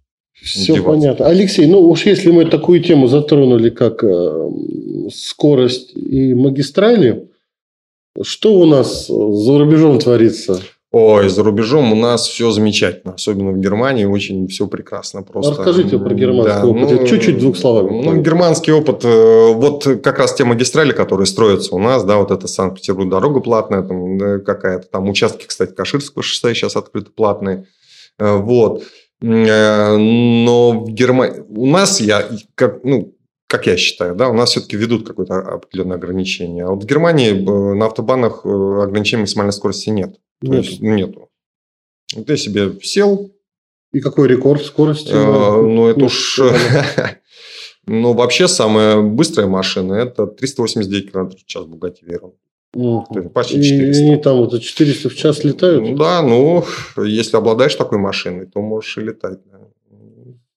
все 0.42 0.76
деваться. 0.76 0.90
понятно. 0.90 1.28
Алексей, 1.28 1.66
ну 1.68 1.82
уж 1.82 2.06
если 2.06 2.32
мы 2.32 2.46
такую 2.46 2.82
тему 2.82 3.08
затронули, 3.08 3.70
как 3.70 4.04
э, 4.04 4.50
скорость 5.14 5.96
и 5.96 6.34
магистрали, 6.34 7.30
что 8.22 8.54
у 8.54 8.66
нас 8.66 9.08
за 9.08 9.58
рубежом 9.58 10.00
творится? 10.00 10.62
Ой, 10.98 11.28
за 11.28 11.44
рубежом 11.44 11.92
у 11.92 11.96
нас 11.96 12.26
все 12.26 12.52
замечательно, 12.52 13.16
особенно 13.16 13.52
в 13.52 13.60
Германии 13.60 14.06
очень 14.06 14.48
все 14.48 14.66
прекрасно 14.66 15.24
просто. 15.24 15.52
Расскажите 15.52 16.00
про 16.00 16.14
германский 16.14 16.62
да, 16.62 16.66
опыт, 16.66 17.02
ну, 17.02 17.06
чуть-чуть 17.06 17.38
двух 17.38 17.58
словами. 17.58 18.02
Ну, 18.02 18.22
германский 18.22 18.72
опыт, 18.72 19.04
э, 19.04 19.54
вот 19.54 19.84
как 20.02 20.20
раз 20.20 20.34
те 20.36 20.46
магистрали, 20.46 20.94
которые 20.94 21.26
строятся 21.26 21.76
у 21.76 21.80
нас, 21.80 22.06
да, 22.06 22.16
вот 22.16 22.32
это 22.32 22.48
Санкт-Петербург 22.48 23.10
дорога 23.10 23.42
платная, 23.42 23.82
там 23.82 24.42
какая-то, 24.46 24.88
там 24.88 25.10
участки, 25.10 25.46
кстати, 25.46 25.74
Каширского 25.74 26.24
шоссе 26.24 26.54
сейчас 26.56 26.78
открыты 26.78 27.12
платные, 27.12 27.66
э, 28.18 28.38
вот. 28.38 28.84
Э, 29.22 29.98
но 29.98 30.84
в 30.84 30.90
Германии 30.92 31.44
у 31.50 31.68
нас 31.68 32.02
я 32.02 32.28
как 32.56 32.84
ну 32.84 33.16
как 33.48 33.68
я 33.68 33.78
считаю, 33.78 34.16
да, 34.16 34.30
у 34.30 34.34
нас 34.34 34.50
все-таки 34.50 34.76
ведут 34.76 35.08
какое-то 35.08 35.38
определенное 35.38 35.98
ограничение. 35.98 36.66
А 36.66 36.70
вот 36.70 36.84
в 36.84 36.88
Германии 36.88 37.32
на 37.32 37.86
автобанах 37.86 38.44
ограничения 38.46 39.22
максимальной 39.22 39.54
скорости 39.54 39.90
нет. 39.90 40.16
Нет. 40.42 40.52
То 40.52 40.58
есть 40.58 40.82
нету. 40.82 41.30
Ты 42.26 42.38
себе 42.38 42.80
сел. 42.82 43.32
И 43.94 44.02
какой 44.02 44.28
рекорд 44.28 44.64
скорости? 44.64 45.12
Э, 45.12 45.62
ну, 45.62 45.88
это 45.88 46.06
уж... 46.06 46.42
Ну, 47.88 48.14
вообще, 48.14 48.48
самая 48.48 49.00
быстрая 49.00 49.48
машина– 49.48 49.94
это 49.96 50.26
389 50.26 51.12
км 51.12 51.38
в 51.38 51.46
час 51.46 51.66
Bugatti 51.66 52.04
Veyron. 52.04 52.34
Ну, 52.76 53.06
почти 53.34 53.64
400. 53.64 54.04
И 54.04 54.06
они 54.06 54.18
там 54.18 54.38
вот 54.38 54.62
400 54.62 55.10
в 55.10 55.16
час 55.16 55.44
летают? 55.44 55.98
Да, 55.98 56.22
ну, 56.22 56.64
если 56.98 57.38
обладаешь 57.38 57.76
такой 57.76 57.98
машиной, 57.98 58.48
то 58.48 58.62
можешь 58.62 58.98
и 58.98 59.02
летать. 59.02 59.40
Да. 59.52 59.60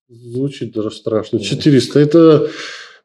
Звучит 0.09 0.73
даже 0.73 0.91
страшно. 0.91 1.39
400. 1.39 2.01
Это 2.01 2.51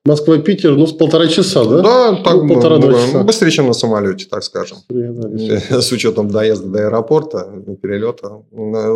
Москва-Питер, 0.06 0.76
ну, 0.76 0.88
с 0.88 0.93
полтора 0.93 1.28
часа, 1.28 1.63
да? 1.63 1.82
Да, 1.82 2.15
так, 2.23 2.34
ну, 2.34 2.47
полтора-два 2.49 2.93
часа. 2.93 3.23
Быстрее, 3.23 3.52
чем 3.52 3.67
на 3.67 3.73
самолете, 3.73 4.26
так 4.30 4.43
скажем. 4.43 4.80
С 4.89 5.91
учетом 5.91 6.30
доезда 6.30 6.67
до 6.67 6.88
аэропорта, 6.88 7.47
перелета. 7.82 8.41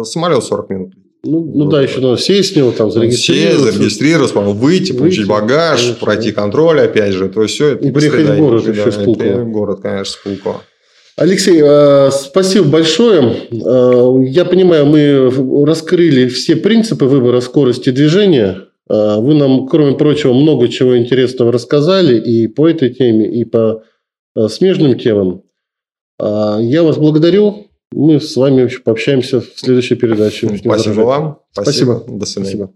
Самолет 0.04 0.44
40 0.44 0.70
минут. 0.70 0.94
Ну, 1.30 1.44
ну 1.44 1.64
вот. 1.66 1.70
да, 1.70 1.82
еще 1.82 2.00
надо 2.00 2.18
сесть 2.18 2.54
с 2.54 2.56
него, 2.56 2.72
там, 2.72 2.92
зарегистрироваться. 2.92 3.60
Сесть, 3.60 3.76
зарегистрироваться, 3.76 4.40
выйти, 4.40 4.56
выйти, 4.56 4.92
получить 4.94 5.28
багаж, 5.28 5.82
конечно, 5.82 6.06
пройти 6.06 6.32
да. 6.32 6.42
контроль, 6.42 6.82
опять 6.82 7.14
же. 7.14 7.30
То 7.30 7.44
есть, 7.44 7.56
все 7.56 7.70
это 7.70 7.88
и 7.88 7.92
приехать 7.92 8.28
в 8.28 8.38
город 8.38 8.68
еще 8.68 8.92
с 8.92 8.96
Пулково. 8.96 9.42
в 9.42 9.52
город, 9.52 9.80
конечно, 9.82 10.14
с 10.14 10.16
Пулково. 10.18 10.62
Алексей, 11.16 11.62
э, 11.64 12.12
спасибо 12.12 12.68
большое. 12.68 13.36
Э, 13.52 14.14
я 14.28 14.46
понимаю, 14.46 14.86
мы 14.86 15.66
раскрыли 15.66 16.28
все 16.28 16.56
принципы 16.56 17.06
выбора 17.06 17.42
скорости 17.42 17.90
движения. 17.90 18.68
А, 18.90 19.20
вы 19.20 19.34
нам, 19.34 19.68
кроме 19.68 19.96
прочего, 19.96 20.34
много 20.34 20.68
чего 20.70 20.98
интересного 20.98 21.52
рассказали 21.52 22.20
и 22.20 22.48
по 22.48 22.68
этой 22.68 22.90
теме, 22.90 23.30
и 23.30 23.44
по 23.44 23.84
а, 24.36 24.48
смежным 24.48 24.98
темам. 24.98 25.44
А, 26.20 26.58
я 26.60 26.84
вас 26.84 26.98
благодарю. 26.98 27.67
Мы 28.00 28.22
с 28.22 28.36
вами 28.36 28.70
пообщаемся 28.86 29.42
в 29.42 29.46
следующей 29.56 29.96
передаче. 29.96 30.56
Спасибо 30.60 31.02
вам. 31.02 31.40
Спасибо. 31.52 32.04
До 32.08 32.28
свидания. 32.28 32.50
Спасибо. 32.50 32.74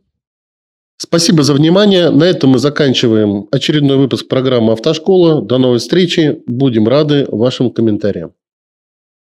Спасибо 0.98 1.44
за 1.44 1.54
внимание. 1.54 2.10
На 2.10 2.24
этом 2.24 2.50
мы 2.50 2.58
заканчиваем 2.58 3.48
очередной 3.52 3.98
выпуск 3.98 4.28
программы 4.28 4.74
«Автошкола». 4.74 5.44
До 5.44 5.60
новой 5.60 5.78
встречи. 5.78 6.42
Будем 6.48 6.88
рады 6.88 7.28
вашим 7.30 7.70
комментариям. 7.70 8.34